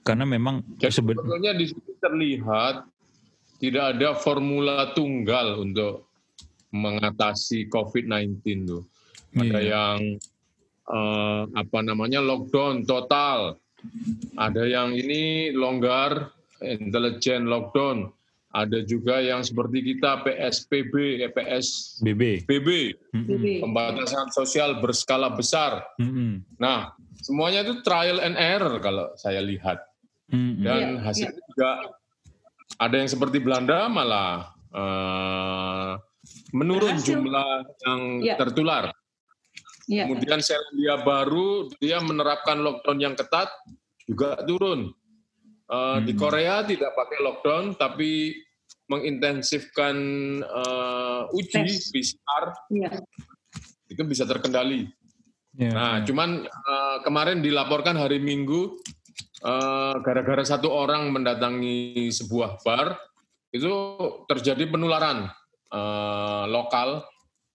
Karena 0.02 0.26
memang 0.26 0.66
sebetulnya 0.82 1.54
di 1.54 1.70
situ 1.70 1.94
terlihat 2.02 2.90
tidak 3.62 3.94
ada 3.94 4.18
formula 4.18 4.90
tunggal 4.98 5.62
untuk 5.62 6.10
mengatasi 6.74 7.70
COVID-19 7.70 8.42
tuh. 8.66 8.82
Ada 9.38 9.58
yeah. 9.62 9.70
yang 9.70 9.98
uh, 10.90 11.46
apa 11.54 11.78
namanya 11.86 12.18
lockdown 12.18 12.82
total, 12.82 13.62
ada 14.34 14.62
yang 14.66 14.90
ini 14.98 15.54
longgar, 15.54 16.34
intelijen 16.58 17.46
lockdown, 17.46 18.10
ada 18.52 18.78
juga 18.84 19.16
yang 19.24 19.40
seperti 19.40 19.80
kita 19.80 20.20
PSPB, 20.28 21.24
EPS, 21.32 21.98
BB, 22.04 22.44
BB, 22.44 22.68
pembatasan 23.64 24.28
sosial 24.28 24.76
berskala 24.84 25.32
besar. 25.32 25.80
Mm-hmm. 25.96 26.60
Nah, 26.60 26.92
semuanya 27.24 27.64
itu 27.64 27.80
trial 27.80 28.20
and 28.20 28.36
error 28.36 28.76
kalau 28.84 29.08
saya 29.16 29.40
lihat. 29.40 29.80
Mm-hmm. 30.28 30.64
Dan 30.64 30.80
yeah, 30.84 31.00
hasilnya 31.00 31.32
yeah. 31.32 31.48
juga 31.48 31.70
ada 32.76 32.94
yang 33.00 33.08
seperti 33.08 33.38
Belanda 33.40 33.88
malah 33.88 34.52
uh, 34.76 35.96
menurun 36.52 37.00
Berhasil. 37.00 37.08
jumlah 37.16 37.50
yang 37.88 38.00
yeah. 38.20 38.36
tertular. 38.36 38.84
Yeah. 39.88 40.06
Kemudian 40.06 40.44
Selandia 40.44 41.00
Baru 41.00 41.72
dia 41.80 41.98
menerapkan 42.04 42.60
lockdown 42.60 43.00
yang 43.00 43.14
ketat 43.16 43.48
juga 44.04 44.36
turun. 44.44 44.92
Uh, 45.72 45.96
hmm. 45.96 46.04
Di 46.04 46.12
Korea 46.12 46.60
tidak 46.68 46.92
pakai 46.92 47.24
lockdown, 47.24 47.80
tapi 47.80 48.36
mengintensifkan 48.92 49.96
uh, 50.44 51.32
uji 51.32 51.64
Tes. 51.64 51.88
PCR, 51.88 52.44
ya. 52.68 52.92
itu 53.88 54.02
bisa 54.04 54.28
terkendali. 54.28 54.84
Ya, 55.56 55.72
nah, 55.72 55.94
ya. 56.00 56.04
cuman 56.04 56.44
uh, 56.44 56.96
kemarin 57.00 57.40
dilaporkan 57.40 57.96
hari 57.96 58.20
Minggu 58.20 58.76
gara-gara 60.04 60.44
uh, 60.44 60.46
satu 60.46 60.70
orang 60.70 61.08
mendatangi 61.10 62.08
sebuah 62.14 62.62
bar 62.62 62.94
itu 63.52 63.68
terjadi 64.30 64.70
penularan 64.70 65.28
uh, 65.72 66.44
lokal 66.48 67.04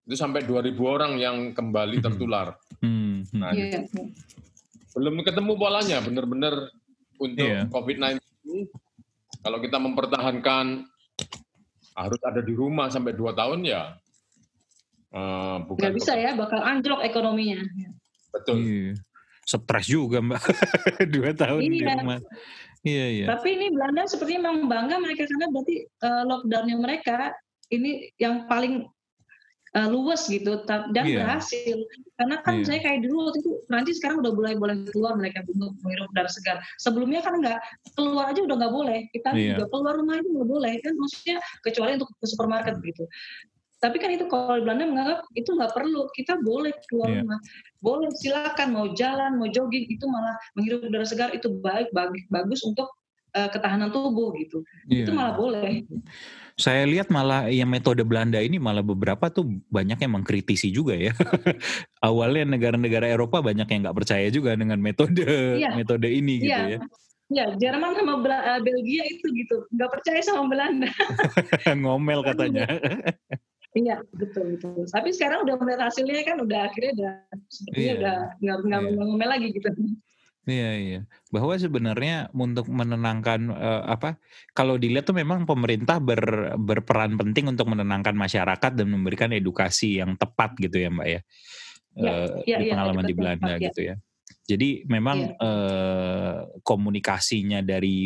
itu 0.08 0.16
sampai 0.16 0.42
2.000 0.42 0.74
orang 0.82 1.20
yang 1.20 1.52
kembali 1.52 2.00
hmm. 2.00 2.06
tertular. 2.06 2.56
Hmm. 2.82 3.28
Nah, 3.36 3.52
ya. 3.54 3.84
belum 4.96 5.22
ketemu 5.22 5.54
polanya 5.60 6.02
benar-benar 6.02 6.74
untuk 7.18 7.48
yeah. 7.48 7.66
COVID-19 7.70 8.22
kalau 9.42 9.58
kita 9.62 9.78
mempertahankan 9.78 10.86
harus 11.98 12.22
ada 12.22 12.42
di 12.46 12.54
rumah 12.54 12.94
sampai 12.94 13.14
dua 13.18 13.34
tahun 13.34 13.66
ya 13.66 13.98
uh, 15.14 15.58
bukan 15.66 15.82
nggak 15.82 15.96
bisa 15.98 16.14
ya 16.14 16.38
bakal 16.38 16.62
anjlok 16.62 17.02
ekonominya 17.02 17.66
betul 18.30 18.62
iya. 18.62 18.94
stres 19.42 19.90
juga 19.90 20.22
mbak 20.22 20.44
dua 21.16 21.34
tahun 21.34 21.62
iya. 21.66 21.72
di 21.74 21.80
rumah 21.82 22.20
iya 22.86 23.06
iya 23.10 23.26
tapi 23.34 23.58
ini 23.58 23.74
Belanda 23.74 24.06
sepertinya 24.06 24.52
memang 24.54 24.70
bangga 24.70 24.98
mereka 25.02 25.26
karena 25.26 25.48
berarti 25.50 25.76
uh, 26.06 26.24
lockdownnya 26.30 26.78
mereka 26.78 27.18
ini 27.74 28.14
yang 28.22 28.46
paling 28.46 28.86
uh, 29.76 29.88
luwes 29.92 30.24
gitu. 30.30 30.64
Dan 30.68 31.04
yeah. 31.04 31.24
berhasil. 31.24 31.78
Karena 32.16 32.36
kan 32.46 32.62
yeah. 32.62 32.68
saya 32.68 32.80
kayak 32.80 33.00
dulu 33.04 33.32
waktu 33.32 33.40
itu 33.44 33.52
nanti 33.68 33.92
sekarang 33.98 34.24
udah 34.24 34.34
boleh 34.34 34.54
boleh 34.56 34.76
keluar 34.94 35.14
mereka 35.20 35.44
untuk 35.50 35.76
menghirup 35.84 36.08
udara 36.14 36.30
segar. 36.32 36.58
Sebelumnya 36.80 37.20
kan 37.26 37.42
nggak 37.42 37.60
keluar 37.98 38.32
aja 38.32 38.42
udah 38.46 38.56
nggak 38.56 38.74
boleh. 38.74 39.00
Kita 39.12 39.30
yeah. 39.36 39.58
juga 39.58 39.66
keluar 39.74 39.94
rumah 40.00 40.16
itu 40.22 40.30
nggak 40.32 40.50
boleh 40.50 40.74
kan? 40.80 40.94
Maksudnya 40.96 41.38
kecuali 41.66 41.92
untuk 42.00 42.10
ke 42.14 42.26
supermarket 42.30 42.76
gitu. 42.86 43.04
Tapi 43.78 44.02
kan 44.02 44.10
itu 44.10 44.26
kalau 44.26 44.58
Belanda 44.58 44.90
menganggap 44.90 45.20
itu 45.38 45.50
nggak 45.54 45.74
perlu. 45.76 46.10
Kita 46.18 46.42
boleh 46.42 46.74
keluar 46.90 47.10
yeah. 47.14 47.22
rumah. 47.22 47.40
Boleh 47.78 48.10
silakan 48.18 48.68
mau 48.74 48.88
jalan 48.98 49.38
mau 49.38 49.50
jogging 49.50 49.86
itu 49.90 50.06
malah 50.10 50.34
menghirup 50.58 50.86
udara 50.90 51.06
segar 51.06 51.30
itu 51.34 51.50
baik 51.62 51.94
bagus 51.94 52.26
bagus 52.34 52.62
untuk 52.66 52.90
uh, 53.38 53.50
ketahanan 53.54 53.94
tubuh 53.94 54.34
gitu 54.34 54.66
yeah. 54.90 55.06
itu 55.06 55.14
malah 55.14 55.38
boleh 55.38 55.86
saya 56.58 56.90
lihat 56.90 57.14
malah 57.14 57.54
yang 57.54 57.70
metode 57.70 58.02
Belanda 58.02 58.42
ini 58.42 58.58
malah 58.58 58.82
beberapa 58.82 59.30
tuh 59.30 59.46
banyak 59.70 60.02
yang 60.02 60.18
mengkritisi 60.18 60.74
juga 60.74 60.98
ya. 60.98 61.14
Awalnya 62.10 62.58
negara-negara 62.58 63.06
Eropa 63.14 63.46
banyak 63.46 63.70
yang 63.70 63.86
nggak 63.86 63.98
percaya 64.02 64.26
juga 64.34 64.58
dengan 64.58 64.82
metode 64.82 65.22
iya. 65.62 65.78
metode 65.78 66.10
ini 66.10 66.42
gitu 66.42 66.58
iya. 66.66 66.82
ya. 66.82 66.82
Ya, 67.28 67.46
Jerman 67.60 67.94
sama 67.94 68.24
eh, 68.24 68.60
Belgia 68.64 69.04
itu 69.06 69.28
gitu, 69.36 69.70
nggak 69.70 69.90
percaya 70.00 70.20
sama 70.26 70.50
Belanda. 70.50 70.90
Ngomel 71.84 72.26
katanya. 72.26 72.66
Iya, 73.78 74.02
betul 74.16 74.58
betul. 74.58 74.88
Tapi 74.90 75.10
sekarang 75.14 75.46
udah 75.46 75.56
melihat 75.62 75.92
hasilnya 75.92 76.24
kan 76.26 76.42
udah 76.42 76.60
akhirnya 76.72 76.92
udah 76.98 77.14
sepertinya 77.52 77.84
iya. 77.86 78.00
udah 78.00 78.18
nggak 78.42 78.58
nggak 78.64 78.82
iya. 78.82 79.04
ngomel 79.06 79.30
lagi 79.30 79.48
gitu. 79.54 79.70
Iya 80.48 80.72
iya. 80.80 81.00
Bahwa 81.28 81.60
sebenarnya 81.60 82.32
untuk 82.32 82.72
menenangkan 82.72 83.52
uh, 83.52 83.84
apa 83.84 84.16
kalau 84.56 84.80
dilihat 84.80 85.04
tuh 85.04 85.20
memang 85.20 85.44
pemerintah 85.44 86.00
ber, 86.00 86.56
berperan 86.56 87.20
penting 87.20 87.52
untuk 87.52 87.68
menenangkan 87.68 88.16
masyarakat 88.16 88.72
dan 88.72 88.88
memberikan 88.88 89.36
edukasi 89.36 90.00
yang 90.00 90.16
tepat 90.16 90.56
gitu 90.56 90.80
ya 90.80 90.88
Mbak 90.88 91.08
ya. 91.08 91.22
ya, 92.00 92.12
uh, 92.16 92.28
ya 92.48 92.56
di 92.64 92.66
ya, 92.72 92.74
pengalaman 92.80 93.04
ya, 93.04 93.10
di 93.12 93.14
Belanda 93.14 93.54
tepat, 93.60 93.66
gitu 93.68 93.82
ya. 93.92 93.96
Jadi 94.48 94.70
memang 94.88 95.18
ya. 95.28 95.36
uh, 95.44 96.38
komunikasinya 96.64 97.60
dari 97.60 98.00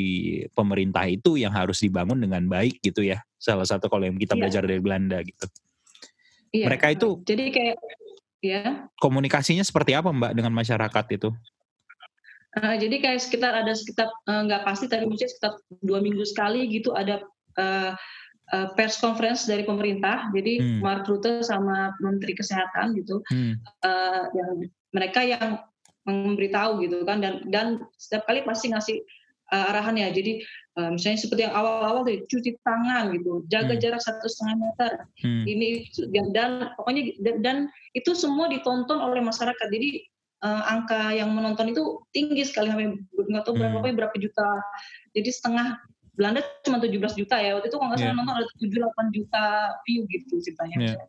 pemerintah 0.49 1.05
itu 1.05 1.37
yang 1.37 1.53
harus 1.53 1.85
dibangun 1.85 2.17
dengan 2.17 2.41
baik 2.49 2.81
gitu 2.81 3.05
ya. 3.05 3.21
Salah 3.37 3.69
satu 3.69 3.85
kalau 3.85 4.09
yang 4.09 4.17
kita 4.17 4.33
ya. 4.33 4.41
belajar 4.41 4.65
dari 4.65 4.81
Belanda 4.81 5.21
gitu. 5.21 5.45
Ya. 6.49 6.65
Mereka 6.65 6.97
itu 6.97 7.21
Jadi 7.21 7.53
kayak 7.53 7.77
ya. 8.41 8.89
Komunikasinya 8.97 9.61
seperti 9.61 9.93
apa 9.93 10.09
Mbak 10.09 10.33
dengan 10.33 10.57
masyarakat 10.57 11.05
itu? 11.13 11.29
Uh, 12.51 12.75
jadi 12.75 12.99
kayak 12.99 13.23
sekitar 13.23 13.55
ada 13.55 13.71
sekitar 13.71 14.11
eh, 14.27 14.41
nggak 14.43 14.61
uh, 14.61 14.65
pasti 14.67 14.91
tapi 14.91 15.07
mungkin 15.07 15.23
sekitar 15.23 15.55
dua 15.87 16.03
minggu 16.03 16.19
sekali 16.27 16.67
gitu 16.67 16.91
ada 16.91 17.23
uh, 17.55 17.95
uh, 18.51 18.67
pers 18.75 18.99
conference 18.99 19.47
dari 19.47 19.63
pemerintah. 19.63 20.27
Jadi 20.35 20.59
hmm. 20.59 20.79
Mark 20.83 21.07
Rutte 21.07 21.41
sama 21.47 21.95
Menteri 22.03 22.35
Kesehatan 22.35 22.99
gitu, 22.99 23.23
hmm. 23.31 23.55
uh, 23.87 24.23
yang 24.35 24.51
mereka 24.91 25.23
yang 25.23 25.63
memberitahu 26.03 26.81
gitu 26.83 27.05
kan 27.07 27.23
dan 27.23 27.45
dan 27.47 27.67
setiap 27.95 28.25
kali 28.27 28.43
pasti 28.43 28.73
ngasih 28.73 28.97
uh, 29.55 29.71
arahan 29.71 29.95
ya. 29.95 30.11
Jadi 30.11 30.43
uh, 30.75 30.91
misalnya 30.91 31.23
seperti 31.23 31.47
yang 31.47 31.55
awal-awal 31.55 32.03
tuh 32.03 32.19
cuci 32.27 32.59
tangan 32.67 33.15
gitu, 33.15 33.47
jaga 33.47 33.79
hmm. 33.79 33.81
jarak 33.81 34.01
satu 34.03 34.27
setengah 34.27 34.55
meter. 34.59 34.91
Hmm. 35.23 35.43
Ini 35.47 35.67
dan 36.35 36.75
pokoknya 36.75 37.15
dan, 37.23 37.35
dan 37.39 37.57
itu 37.95 38.11
semua 38.11 38.51
ditonton 38.51 38.99
oleh 38.99 39.23
masyarakat. 39.23 39.67
Jadi 39.71 40.10
uh, 40.41 40.63
angka 40.67 41.13
yang 41.13 41.31
menonton 41.31 41.71
itu 41.71 42.01
tinggi 42.11 42.43
sekali 42.43 42.73
sampai 42.73 42.97
nggak 43.13 43.43
tahu 43.45 43.55
berapa 43.57 43.77
hmm. 43.79 43.97
berapa 43.97 44.15
juta. 44.17 44.49
Jadi 45.13 45.29
setengah 45.29 45.77
Belanda 46.11 46.43
cuma 46.67 46.77
17 46.83 46.91
juta 47.15 47.39
ya 47.39 47.55
waktu 47.55 47.71
itu 47.71 47.77
kalau 47.79 47.89
nggak 47.89 48.01
salah 48.03 48.11
yeah. 48.11 48.19
nonton 48.19 48.35
ada 48.35 48.47
7 48.59 48.67
8 48.67 49.17
juta 49.17 49.45
view 49.87 50.01
gitu 50.11 50.33
ceritanya. 50.43 50.77
Yeah. 50.97 51.07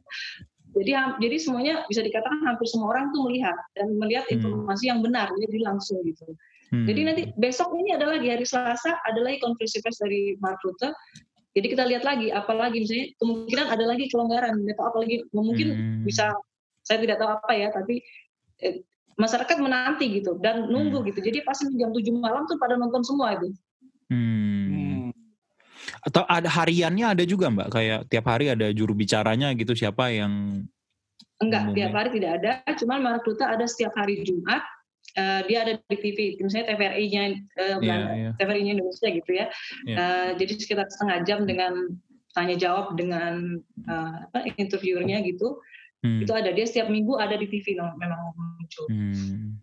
Jadi 0.73 0.92
jadi 1.29 1.37
semuanya 1.37 1.75
bisa 1.85 2.01
dikatakan 2.01 2.40
hampir 2.49 2.64
semua 2.64 2.97
orang 2.97 3.12
tuh 3.12 3.29
melihat 3.29 3.57
dan 3.77 3.92
melihat 4.01 4.25
hmm. 4.29 4.40
informasi 4.40 4.85
yang 4.88 5.05
benar 5.05 5.29
jadi 5.37 5.59
langsung 5.68 6.01
gitu. 6.07 6.33
Hmm. 6.73 6.88
Jadi 6.88 7.01
nanti 7.05 7.23
besok 7.37 7.77
ini 7.77 7.92
adalah 7.92 8.16
di 8.16 8.33
hari 8.33 8.49
Selasa 8.49 8.97
ada 9.05 9.21
lagi 9.21 9.37
konferensi 9.45 9.85
pers 9.85 10.01
dari 10.01 10.33
Mark 10.40 10.64
Rutte. 10.64 10.97
Jadi 11.53 11.66
kita 11.77 11.85
lihat 11.85 12.09
lagi 12.09 12.33
apalagi 12.33 12.81
misalnya 12.81 13.07
kemungkinan 13.21 13.66
ada 13.68 13.85
lagi 13.85 14.09
kelonggaran 14.09 14.57
atau 14.73 14.85
apalagi 14.88 15.29
mungkin 15.37 15.68
hmm. 15.77 16.09
bisa 16.09 16.33
saya 16.81 16.99
tidak 17.05 17.21
tahu 17.21 17.29
apa 17.29 17.53
ya 17.53 17.68
tapi 17.68 18.01
eh, 18.64 18.81
masyarakat 19.16 19.57
menanti 19.61 20.09
gitu 20.20 20.38
dan 20.40 20.68
nunggu 20.68 21.03
hmm. 21.03 21.07
gitu. 21.12 21.20
Jadi 21.20 21.38
pas 21.44 21.59
jam 21.59 21.90
7 21.92 21.98
malam 22.16 22.44
tuh 22.48 22.57
pada 22.57 22.75
nonton 22.77 23.03
semua 23.05 23.37
itu. 23.37 23.48
Hmm. 24.12 24.66
hmm. 24.68 25.09
Atau 26.03 26.27
ada 26.27 26.48
hariannya 26.51 27.14
ada 27.14 27.25
juga 27.27 27.51
Mbak 27.51 27.68
kayak 27.70 28.01
tiap 28.11 28.27
hari 28.27 28.51
ada 28.51 28.75
juru 28.75 28.96
bicaranya 28.96 29.55
gitu 29.55 29.75
siapa 29.77 30.11
yang 30.11 30.64
Enggak, 31.42 31.75
tiap 31.75 31.92
hari 31.92 32.11
tidak 32.14 32.33
ada. 32.38 32.53
Cuman 32.79 33.03
Marak 33.03 33.27
Duta 33.27 33.51
ada 33.51 33.66
setiap 33.66 33.92
hari 33.98 34.22
Jumat. 34.22 34.62
Uh, 35.12 35.44
dia 35.44 35.66
ada 35.66 35.72
di 35.77 35.96
TV, 35.98 36.40
misalnya 36.40 36.72
TVRI-nya 36.72 37.22
uh, 37.61 37.79
yeah, 37.85 38.01
yeah. 38.16 38.35
TVRI-nya 38.40 38.81
Indonesia 38.81 39.09
gitu 39.12 39.31
ya. 39.35 39.37
Yeah. 39.37 39.48
Iya. 39.85 39.96
Uh, 39.98 40.31
jadi 40.40 40.53
sekitar 40.57 40.87
setengah 40.88 41.18
jam 41.29 41.44
dengan 41.44 42.01
tanya 42.33 42.57
jawab 42.57 42.96
dengan 42.96 43.61
uh, 43.90 44.14
apa 44.31 44.48
interviewernya 44.57 45.20
gitu. 45.29 45.61
Hmm. 46.03 46.21
Itu 46.23 46.35
ada 46.35 46.51
dia 46.51 46.67
setiap 46.67 46.91
minggu 46.91 47.15
ada 47.19 47.38
di 47.38 47.47
TV 47.47 47.79
memang 47.79 48.35
muncul. 48.35 48.87
Hmm. 48.91 49.62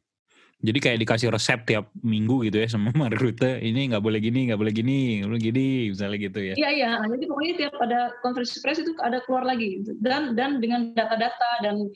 Jadi 0.59 0.79
kayak 0.83 0.99
dikasih 0.99 1.31
resep 1.31 1.63
tiap 1.63 1.87
minggu 2.03 2.43
gitu 2.51 2.59
ya 2.59 2.67
sama 2.67 2.91
Mark 2.99 3.15
Rutte, 3.15 3.63
ini 3.63 3.95
nggak 3.95 4.03
boleh 4.03 4.19
gini, 4.19 4.51
nggak 4.51 4.59
boleh 4.59 4.73
gini, 4.75 5.23
boleh 5.23 5.39
gini, 5.39 5.87
misalnya 5.95 6.19
gitu 6.19 6.39
ya. 6.43 6.53
Iya 6.59 6.69
iya, 6.75 6.89
jadi 6.99 7.23
pokoknya 7.31 7.53
tiap 7.55 7.75
ada 7.79 8.11
konferensi 8.19 8.59
pers 8.59 8.83
itu 8.83 8.91
ada 8.99 9.23
keluar 9.23 9.47
lagi 9.47 9.79
dan 10.03 10.35
dan 10.35 10.59
dengan 10.59 10.91
data-data 10.91 11.63
dan 11.63 11.87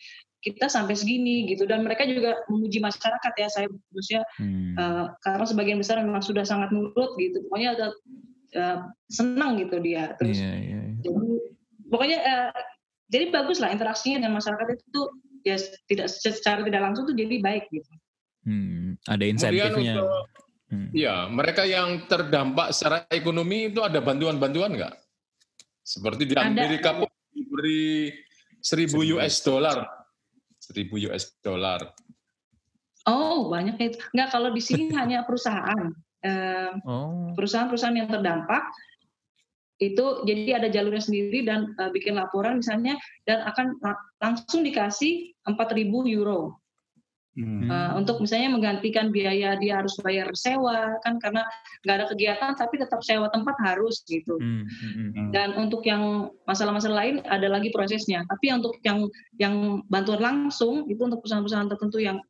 kita 0.44 0.68
sampai 0.68 0.96
segini 0.96 1.48
gitu 1.48 1.64
dan 1.64 1.88
mereka 1.88 2.04
juga 2.04 2.44
memuji 2.52 2.84
masyarakat 2.84 3.34
ya 3.40 3.48
saya 3.48 3.68
maksudnya 3.72 4.24
hmm. 4.44 4.76
uh, 4.76 5.06
karena 5.24 5.46
sebagian 5.48 5.80
besar 5.80 6.04
memang 6.04 6.20
sudah 6.20 6.44
sangat 6.44 6.68
nurut 6.76 7.16
gitu 7.16 7.40
pokoknya 7.48 7.80
ada 7.80 7.88
uh, 8.60 8.80
senang 9.08 9.56
gitu 9.64 9.80
dia 9.80 10.20
terus 10.20 10.36
yeah, 10.36 10.60
yeah, 10.60 10.84
yeah. 10.84 11.00
jadi 11.00 11.24
pokoknya 11.88 12.20
uh, 12.28 12.52
jadi 13.12 13.30
bagus 13.30 13.60
lah 13.60 13.72
interaksinya 13.74 14.24
dengan 14.24 14.40
masyarakat 14.40 14.68
itu 14.80 14.86
tuh 14.94 15.08
ya 15.44 15.60
tidak 15.92 16.08
secara 16.08 16.64
tidak 16.64 16.82
langsung 16.82 17.04
tuh 17.08 17.16
jadi 17.16 17.40
baik 17.44 17.68
gitu. 17.70 17.92
Hmm, 18.44 19.00
ada 19.08 19.24
insentifnya. 19.24 20.04
hmm. 20.72 20.90
Ya, 20.92 21.28
mereka 21.32 21.64
yang 21.64 22.08
terdampak 22.08 22.76
secara 22.76 23.08
ekonomi 23.12 23.72
itu 23.72 23.80
ada 23.84 24.00
bantuan-bantuan 24.04 24.76
nggak? 24.76 24.96
Seperti 25.84 26.32
di 26.32 26.36
Amerika 26.40 26.96
pun 26.96 27.12
diberi 27.32 28.12
1000 28.64 29.16
US 29.20 29.44
dollar. 29.44 29.84
1000 30.64 31.08
US 31.12 31.36
dollar. 31.44 31.92
Oh, 33.04 33.52
banyak 33.52 33.76
itu. 33.80 34.00
Nggak, 34.16 34.30
kalau 34.32 34.50
di 34.56 34.64
sini 34.64 34.92
hanya 35.00 35.28
perusahaan. 35.28 35.92
Eh, 36.24 36.72
oh. 36.88 37.36
Perusahaan-perusahaan 37.36 38.00
yang 38.00 38.08
terdampak 38.08 38.64
itu 39.82 40.06
jadi 40.30 40.62
ada 40.62 40.68
jalurnya 40.70 41.02
sendiri 41.02 41.46
dan 41.46 41.74
uh, 41.82 41.90
bikin 41.90 42.14
laporan 42.14 42.62
misalnya 42.62 42.94
dan 43.26 43.42
akan 43.50 43.78
langsung 44.22 44.62
dikasih 44.62 45.34
4.000 45.50 45.90
euro 46.14 46.62
hmm. 47.34 47.68
uh, 47.68 47.92
untuk 47.98 48.22
misalnya 48.22 48.54
menggantikan 48.54 49.10
biaya 49.10 49.58
dia 49.58 49.82
harus 49.82 49.98
bayar 50.00 50.30
sewa 50.38 51.02
kan 51.02 51.18
karena 51.18 51.42
nggak 51.82 51.96
ada 52.00 52.06
kegiatan 52.14 52.52
tapi 52.54 52.78
tetap 52.78 53.02
sewa 53.02 53.28
tempat 53.34 53.58
harus 53.66 54.06
gitu 54.06 54.38
hmm. 54.38 54.64
Hmm. 54.64 55.10
hmm. 55.10 55.30
dan 55.34 55.58
untuk 55.58 55.82
yang 55.84 56.30
masalah-masalah 56.46 56.98
lain 57.02 57.16
ada 57.26 57.50
lagi 57.50 57.74
prosesnya 57.74 58.22
tapi 58.30 58.54
untuk 58.54 58.78
yang 58.86 59.10
yang 59.42 59.82
bantuan 59.90 60.22
langsung 60.22 60.86
itu 60.86 61.02
untuk 61.02 61.26
perusahaan-perusahaan 61.26 61.70
tertentu 61.74 61.98
yang 61.98 62.22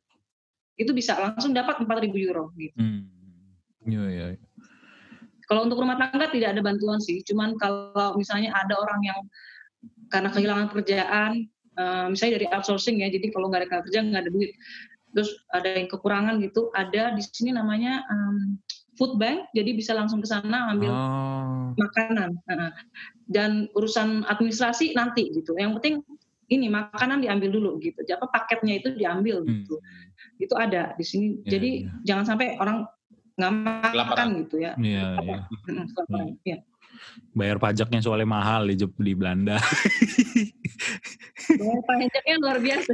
itu 0.74 0.90
bisa 0.90 1.14
langsung 1.14 1.54
dapat 1.54 1.78
4.000 1.86 2.10
euro 2.26 2.50
gitu. 2.58 2.74
Hmm. 2.74 3.06
Ya, 3.84 4.04
ya. 4.10 4.26
Kalau 5.48 5.66
untuk 5.66 5.80
rumah 5.80 5.96
tangga 6.00 6.30
tidak 6.32 6.56
ada 6.56 6.62
bantuan 6.64 6.98
sih, 6.98 7.20
cuman 7.26 7.56
kalau 7.60 8.16
misalnya 8.16 8.52
ada 8.54 8.74
orang 8.78 9.00
yang 9.04 9.20
karena 10.08 10.28
kehilangan 10.32 10.66
pekerjaan, 10.72 11.32
uh, 11.76 12.06
misalnya 12.08 12.40
dari 12.42 12.46
outsourcing 12.52 13.02
ya, 13.02 13.08
jadi 13.12 13.28
kalau 13.32 13.50
nggak 13.50 13.66
ada 13.66 13.70
kerja 13.82 13.98
nggak 14.04 14.22
ada 14.24 14.32
duit, 14.32 14.52
terus 15.12 15.30
ada 15.52 15.68
yang 15.74 15.88
kekurangan 15.90 16.40
gitu, 16.40 16.72
ada 16.72 17.12
di 17.12 17.22
sini 17.24 17.52
namanya 17.52 18.02
um, 18.08 18.56
food 18.94 19.18
bank, 19.18 19.50
jadi 19.52 19.74
bisa 19.74 19.92
langsung 19.92 20.22
ke 20.22 20.28
sana 20.30 20.70
ambil 20.70 20.92
oh. 20.92 21.74
makanan. 21.76 22.38
Uh, 22.46 22.70
dan 23.28 23.72
urusan 23.72 24.24
administrasi 24.28 24.92
nanti 24.92 25.32
gitu. 25.32 25.56
Yang 25.56 25.80
penting 25.80 25.94
ini 26.52 26.68
makanan 26.68 27.24
diambil 27.24 27.50
dulu 27.56 27.70
gitu. 27.80 28.04
Jadi 28.04 28.20
paketnya 28.20 28.74
itu 28.80 28.92
diambil 28.92 29.44
gitu. 29.48 29.80
Hmm. 29.80 30.42
Itu 30.42 30.54
ada 30.60 30.92
di 30.96 31.04
sini. 31.04 31.40
Yeah, 31.44 31.56
Jadi 31.56 31.70
yeah. 31.88 32.00
jangan 32.04 32.24
sampai 32.36 32.60
orang 32.60 32.84
nggak 33.34 33.52
makan 33.94 34.28
gitu 34.46 34.56
ya. 34.62 34.72
Iya, 34.78 35.06
iya. 35.22 35.40
iya. 36.46 36.58
Bayar 37.34 37.58
pajaknya 37.58 37.98
soalnya 37.98 38.28
mahal 38.30 38.70
di 38.70 38.78
di 38.78 39.12
Belanda. 39.18 39.58
Bayar 41.44 41.82
pajaknya 41.84 42.34
luar 42.40 42.58
biasa. 42.62 42.90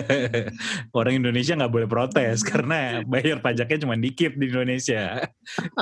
Orang 0.98 1.14
Indonesia 1.20 1.54
nggak 1.54 1.72
boleh 1.72 1.88
protes 1.88 2.42
karena 2.42 3.04
bayar 3.04 3.38
pajaknya 3.44 3.78
cuma 3.84 3.94
dikit 4.00 4.34
di 4.34 4.48
Indonesia. 4.50 5.28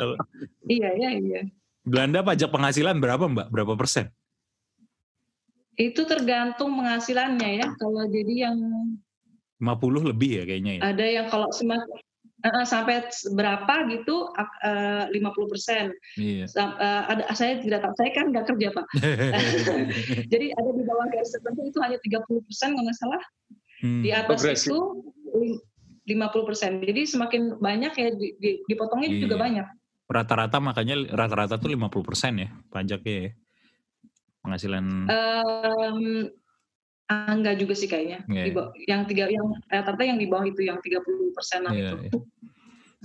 iya, 0.75 0.91
iya, 0.99 1.11
iya. 1.17 1.41
Belanda 1.87 2.21
pajak 2.21 2.53
penghasilan 2.53 3.01
berapa 3.01 3.25
Mbak? 3.31 3.49
Berapa 3.49 3.73
persen? 3.79 4.13
Itu 5.79 6.05
tergantung 6.05 6.75
penghasilannya 6.77 7.51
ya. 7.63 7.67
Kalau 7.79 8.05
jadi 8.11 8.51
yang 8.51 8.59
50 9.63 10.11
lebih 10.13 10.43
ya 10.43 10.45
kayaknya 10.45 10.73
ya. 10.79 10.81
Ada 10.93 11.05
yang 11.07 11.27
kalau 11.31 11.49
semakin 11.55 12.08
uh, 12.45 12.65
sampai 12.67 13.07
berapa 13.35 13.75
gitu 13.91 14.31
uh, 14.37 15.05
50 15.11 15.53
persen. 15.53 15.85
Iya. 16.15 16.47
Uh, 16.55 17.03
ada 17.17 17.23
saya 17.35 17.59
tidak 17.59 17.83
tahu, 17.83 17.95
saya 17.99 18.11
kan 18.15 18.27
nggak 18.31 18.47
kerja 18.55 18.69
pak. 18.75 18.87
Jadi 20.33 20.47
ada 20.55 20.71
di 20.71 20.83
bawah 20.87 21.07
garis 21.11 21.33
tertentu 21.35 21.61
itu 21.67 21.79
hanya 21.83 21.99
30 21.99 22.47
persen 22.47 22.69
kalau 22.75 22.85
nggak 22.87 22.99
salah. 22.99 23.23
Hmm. 23.79 24.03
Di 24.03 24.11
atas 24.11 24.43
Progressive. 24.43 24.71
itu 24.75 24.79
50 26.09 26.49
persen. 26.49 26.71
Jadi 26.83 27.03
semakin 27.05 27.43
banyak 27.59 27.93
ya 27.95 28.09
dipotongnya 28.67 29.09
iya. 29.13 29.21
juga 29.23 29.37
banyak. 29.39 29.67
Rata-rata 30.09 30.57
makanya 30.57 30.97
rata-rata 31.13 31.61
tuh 31.61 31.69
50 31.69 32.07
persen 32.07 32.33
ya 32.41 32.49
pajaknya 32.73 33.29
ya 33.29 33.31
penghasilan. 34.49 34.85
Um, 35.13 36.33
Ah, 37.09 37.33
enggak 37.33 37.57
juga 37.57 37.73
sih 37.73 37.89
kayaknya. 37.89 38.21
Yeah. 38.29 38.47
Di 38.47 38.51
bawah, 38.53 38.71
yang 38.85 39.01
tiga 39.09 39.33
yang 39.33 39.49
rata-rata 39.65 40.05
yang 40.05 40.21
di 40.21 40.29
bawah 40.29 40.45
itu 40.45 40.61
yang 40.61 40.77
30 40.77 41.33
persenan 41.33 41.73
yeah, 41.73 41.97
itu. 41.97 42.21
Yeah. 42.21 42.23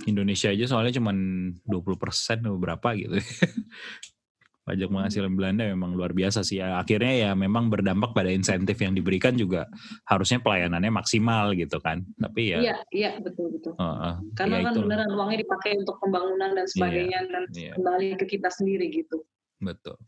Indonesia 0.04 0.50
aja 0.50 0.64
soalnya 0.68 0.92
cuma 0.98 1.14
20 1.14 1.64
persen 1.96 2.44
atau 2.44 2.60
berapa 2.60 2.88
gitu. 2.98 3.16
Pajak 4.64 4.88
penghasilan 4.88 5.32
Belanda 5.36 5.68
memang 5.68 5.92
luar 5.92 6.16
biasa 6.16 6.40
sih. 6.40 6.56
Ya, 6.56 6.80
akhirnya 6.80 7.12
ya 7.12 7.30
memang 7.36 7.68
berdampak 7.68 8.16
pada 8.16 8.32
insentif 8.32 8.80
yang 8.80 8.96
diberikan 8.96 9.36
juga 9.36 9.68
harusnya 10.08 10.40
pelayanannya 10.40 10.88
maksimal 10.88 11.52
gitu 11.52 11.76
kan. 11.84 12.00
Tapi 12.16 12.56
ya. 12.56 12.58
Iya, 12.64 12.76
iya 12.88 13.10
betul 13.20 13.52
betul. 13.52 13.76
Uh, 13.76 13.84
uh, 13.84 14.14
Karena 14.32 14.64
ya 14.64 14.64
kan 14.64 14.72
itu. 14.72 14.80
beneran 14.88 15.10
uangnya 15.12 15.38
dipakai 15.44 15.70
untuk 15.76 16.00
pembangunan 16.00 16.56
dan 16.56 16.64
iya, 16.64 16.72
sebagainya 16.72 17.20
yeah, 17.20 17.32
dan 17.32 17.42
yeah. 17.52 17.74
kembali 17.76 18.08
ke 18.16 18.24
kita 18.24 18.48
sendiri 18.48 18.88
gitu. 18.88 19.20
Betul. 19.60 20.00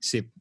Sip. 0.00 0.32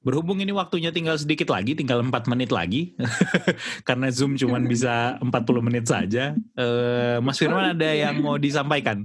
Berhubung 0.00 0.40
ini 0.40 0.54
waktunya 0.54 0.94
tinggal 0.94 1.18
sedikit 1.18 1.50
lagi, 1.52 1.76
tinggal 1.76 2.00
4 2.00 2.30
menit 2.30 2.54
lagi, 2.54 2.94
karena 3.88 4.08
Zoom 4.08 4.38
cuma 4.38 4.62
bisa 4.62 5.18
40 5.20 5.66
menit 5.66 5.84
saja. 5.90 6.32
Uh, 6.56 7.20
Mas 7.20 7.36
Firman 7.36 7.76
ada 7.76 7.90
yang 7.92 8.22
mau 8.22 8.38
disampaikan? 8.40 9.04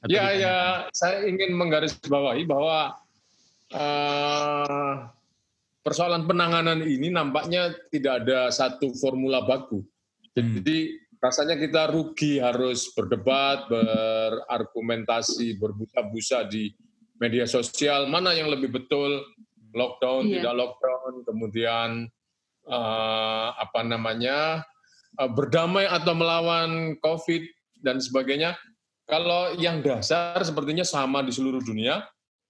Atau 0.00 0.16
ya, 0.16 0.32
ya, 0.32 0.56
saya 0.94 1.26
ingin 1.26 1.58
menggarisbawahi 1.58 2.46
bahwa 2.46 2.94
uh, 3.74 4.94
persoalan 5.82 6.24
penanganan 6.24 6.86
ini 6.86 7.10
nampaknya 7.10 7.74
tidak 7.90 8.24
ada 8.24 8.48
satu 8.54 8.94
formula 8.96 9.42
baku. 9.44 9.82
Jadi 10.36 10.78
hmm. 10.92 11.18
rasanya 11.20 11.56
kita 11.56 11.90
rugi 11.90 12.38
harus 12.38 12.92
berdebat, 12.92 13.66
berargumentasi, 13.72 15.56
berbusa-busa 15.58 16.44
di 16.46 16.70
media 17.16 17.48
sosial 17.48 18.04
mana 18.12 18.36
yang 18.36 18.52
lebih 18.52 18.68
betul 18.68 19.24
lockdown 19.76 20.26
iya. 20.26 20.40
tidak 20.40 20.54
lockdown, 20.56 21.12
kemudian 21.28 21.88
uh, 22.66 23.48
apa 23.60 23.84
namanya 23.84 24.64
uh, 25.20 25.30
berdamai 25.30 25.84
atau 25.84 26.16
melawan 26.16 26.96
COVID 27.04 27.42
dan 27.84 28.00
sebagainya. 28.00 28.56
Kalau 29.06 29.54
yang 29.54 29.86
dasar 29.86 30.42
sepertinya 30.42 30.82
sama 30.82 31.22
di 31.22 31.30
seluruh 31.30 31.62
dunia, 31.62 32.02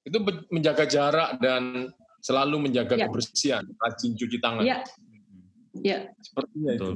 itu 0.06 0.16
menjaga 0.48 0.88
jarak 0.88 1.36
dan 1.36 1.92
selalu 2.24 2.70
menjaga 2.70 2.96
ya. 2.96 3.04
kebersihan, 3.10 3.64
rajin 3.76 4.16
cuci 4.16 4.38
tangan. 4.40 4.64
Iya. 4.64 4.78
Ya. 5.84 5.98
Sepertinya 6.24 6.72
itu. 6.72 6.90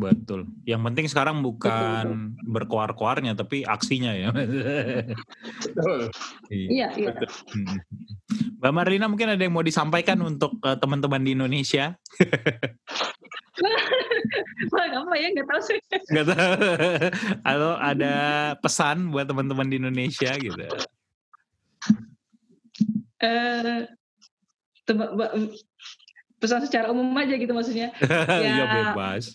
Betul. 0.00 0.48
Yang 0.64 0.80
penting 0.88 1.06
sekarang 1.12 1.36
bukan 1.44 2.32
berkoar-koarnya 2.48 3.36
tapi 3.36 3.68
aksinya 3.68 4.16
ya. 4.16 4.32
Betul. 4.32 6.08
Iya, 6.48 6.88
iya. 6.96 7.12
Hmm. 7.52 7.76
Mbak 8.60 8.72
Marlina 8.76 9.08
mungkin 9.08 9.32
ada 9.32 9.40
yang 9.40 9.56
mau 9.56 9.64
disampaikan 9.64 10.20
untuk 10.20 10.52
uh, 10.60 10.76
teman-teman 10.76 11.24
di 11.24 11.32
Indonesia? 11.32 11.96
Wah, 14.72 14.84
apa 15.00 15.14
ya? 15.16 15.32
Nggak 15.32 15.48
tahu 15.48 15.60
sih. 15.64 15.80
Nggak 16.12 16.26
tahu. 16.28 16.52
Atau 17.56 17.72
ada 17.80 18.14
pesan 18.60 19.08
buat 19.08 19.24
teman-teman 19.24 19.64
di 19.64 19.80
Indonesia 19.80 20.36
gitu? 20.36 20.60
Eh, 23.20 23.88
uh, 24.92 25.48
pesan 26.36 26.68
secara 26.68 26.92
umum 26.92 27.16
aja 27.16 27.40
gitu 27.40 27.52
maksudnya. 27.56 27.96
ya, 28.44 28.52
ya 28.60 28.64
bebas. 28.68 29.32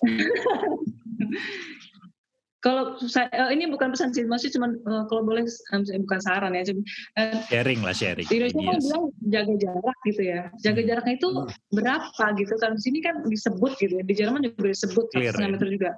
Kalau 2.66 2.98
saya 2.98 3.30
eh, 3.30 3.54
ini 3.54 3.70
bukan 3.70 3.94
pesan 3.94 4.10
sih, 4.10 4.26
cuma 4.26 4.74
uh, 4.90 5.06
kalau 5.06 5.22
boleh 5.22 5.46
um, 5.70 5.86
bukan 5.86 6.20
saran 6.26 6.58
ya, 6.58 6.66
cuma 6.66 6.82
uh, 7.22 7.38
sharing 7.46 7.86
lah 7.86 7.94
sharing. 7.94 8.26
Di 8.26 8.42
Indonesia 8.42 8.58
kan 8.58 8.82
bilang 8.82 9.06
jaga 9.30 9.56
jarak 9.62 9.98
gitu 10.10 10.22
ya. 10.26 10.42
Jaga 10.66 10.82
hmm. 10.82 10.90
jaraknya 10.90 11.14
itu 11.14 11.30
hmm. 11.30 11.48
berapa 11.78 12.26
gitu 12.42 12.54
kan? 12.58 12.72
Di 12.74 12.82
sini 12.82 13.00
kan 13.06 13.16
disebut 13.30 13.72
gitu 13.78 13.94
ya. 14.02 14.04
Di 14.10 14.14
Jerman 14.18 14.42
juga 14.50 14.74
disebut 14.74 15.06
Clear, 15.14 15.38
ya. 15.38 15.46
meter 15.46 15.70
juga. 15.70 15.92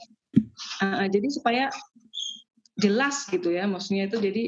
Uh, 0.84 1.08
jadi 1.08 1.28
supaya 1.32 1.64
jelas 2.84 3.16
gitu 3.32 3.48
ya, 3.56 3.64
maksudnya 3.64 4.12
itu 4.12 4.20
jadi 4.20 4.44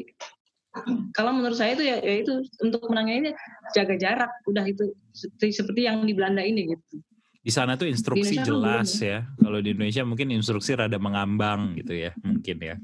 kalau 1.17 1.34
menurut 1.34 1.58
saya 1.58 1.73
itu 1.73 1.88
ya, 1.88 1.97
ya 2.03 2.21
itu 2.21 2.45
untuk 2.62 2.84
menangnya 2.91 3.15
ini 3.15 3.29
jaga 3.73 3.95
jarak 3.97 4.32
udah 4.45 4.67
itu 4.67 4.91
seperti, 5.15 5.55
seperti 5.55 5.82
yang 5.88 6.05
di 6.05 6.13
Belanda 6.13 6.45
ini 6.45 6.77
gitu 6.77 7.01
di 7.39 7.52
sana 7.52 7.80
tuh 7.80 7.88
instruksi 7.88 8.36
jelas 8.43 8.99
ya. 8.99 9.25
Kalau 9.39 9.60
di 9.63 9.71
Indonesia 9.71 10.04
mungkin 10.04 10.32
instruksi 10.36 10.75
rada 10.75 10.99
mengambang 10.99 11.80
gitu 11.80 11.95
ya, 11.95 12.12
mungkin 12.19 12.58
ya. 12.60 12.75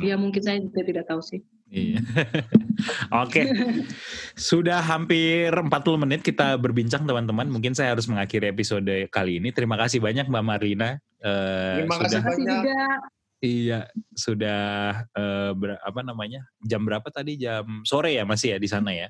Ya 0.00 0.14
mungkin 0.16 0.42
saya 0.42 0.58
juga 0.60 0.80
tidak 0.84 1.04
tahu 1.08 1.20
sih. 1.24 1.40
Iya. 1.72 2.04
Oke. 3.24 3.48
Sudah 4.36 4.84
hampir 4.84 5.48
40 5.48 5.72
menit 6.04 6.20
kita 6.20 6.60
berbincang 6.60 7.08
teman-teman. 7.08 7.48
Mungkin 7.48 7.72
saya 7.72 7.96
harus 7.96 8.04
mengakhiri 8.04 8.52
episode 8.52 9.08
kali 9.08 9.40
ini. 9.40 9.48
Terima 9.56 9.80
kasih 9.80 10.04
banyak 10.04 10.28
Mbak 10.28 10.44
Marina. 10.44 11.00
Uh, 11.24 11.80
Terima 11.80 11.96
kasih 12.04 12.20
sudah, 12.20 12.28
banyak. 12.28 12.60
Juga. 12.60 12.80
Iya, 13.42 13.80
sudah 14.14 14.60
uh, 15.18 15.50
ber, 15.56 15.80
apa 15.82 16.00
namanya? 16.04 16.46
Jam 16.62 16.84
berapa 16.84 17.08
tadi? 17.08 17.40
Jam 17.40 17.82
sore 17.88 18.14
ya 18.14 18.28
masih 18.28 18.54
ya 18.54 18.58
di 18.60 18.68
sana 18.68 18.92
ya? 18.92 19.08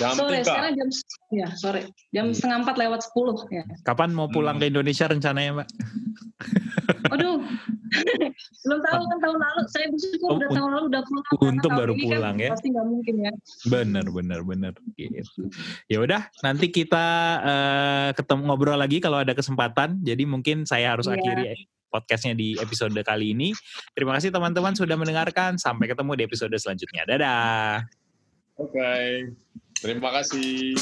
Jam 0.00 0.16
sore, 0.16 0.40
3. 0.40 0.48
sekarang 0.48 0.72
jam 0.72 0.88
ya 1.36 1.48
sore, 1.52 1.82
jam 2.16 2.24
hmm. 2.30 2.36
setengah 2.36 2.56
empat 2.64 2.76
lewat 2.80 3.00
sepuluh 3.04 3.36
ya. 3.52 3.64
Kapan 3.84 4.16
mau 4.16 4.24
pulang 4.32 4.56
hmm. 4.56 4.64
ke 4.64 4.70
Indonesia 4.72 5.04
rencananya, 5.04 5.50
Mbak? 5.60 5.68
Aduh, 7.12 7.44
belum 8.64 8.80
tahu 8.80 9.02
kan 9.04 9.18
tahun 9.20 9.38
lalu. 9.38 9.62
Saya 9.68 9.86
bersyukur 9.92 10.28
oh, 10.32 10.36
udah 10.40 10.48
tahun 10.48 10.70
lalu 10.72 10.84
udah 10.88 11.02
pulang. 11.04 11.24
Untung 11.44 11.72
baru 11.76 11.92
kan 11.92 12.04
pulang 12.08 12.36
kan 12.40 12.44
ya. 12.44 12.50
Pasti 12.56 12.68
nggak 12.72 12.86
mungkin 12.88 13.14
ya. 13.20 13.32
Bener, 13.68 14.06
bener, 14.08 14.40
bener. 14.40 14.72
Gitu. 14.96 15.42
Ya 15.92 15.98
udah, 16.00 16.20
nanti 16.40 16.72
kita 16.72 17.06
uh, 17.44 18.08
ketemu 18.16 18.42
ngobrol 18.48 18.80
lagi 18.80 18.96
kalau 19.04 19.20
ada 19.20 19.36
kesempatan. 19.36 20.00
Jadi 20.00 20.24
mungkin 20.24 20.64
saya 20.64 20.96
harus 20.96 21.04
yeah. 21.04 21.20
akhiri 21.20 21.68
podcastnya 21.92 22.32
di 22.32 22.56
episode 22.56 22.96
kali 23.04 23.36
ini. 23.36 23.52
Terima 23.92 24.16
kasih 24.16 24.32
teman-teman 24.32 24.72
sudah 24.72 24.96
mendengarkan. 24.96 25.60
Sampai 25.60 25.84
ketemu 25.92 26.16
di 26.16 26.22
episode 26.24 26.56
selanjutnya. 26.56 27.04
Dadah. 27.04 27.84
Oke, 28.60 28.78
okay. 28.78 29.08
Terima 29.82 30.14
kasih. 30.14 30.78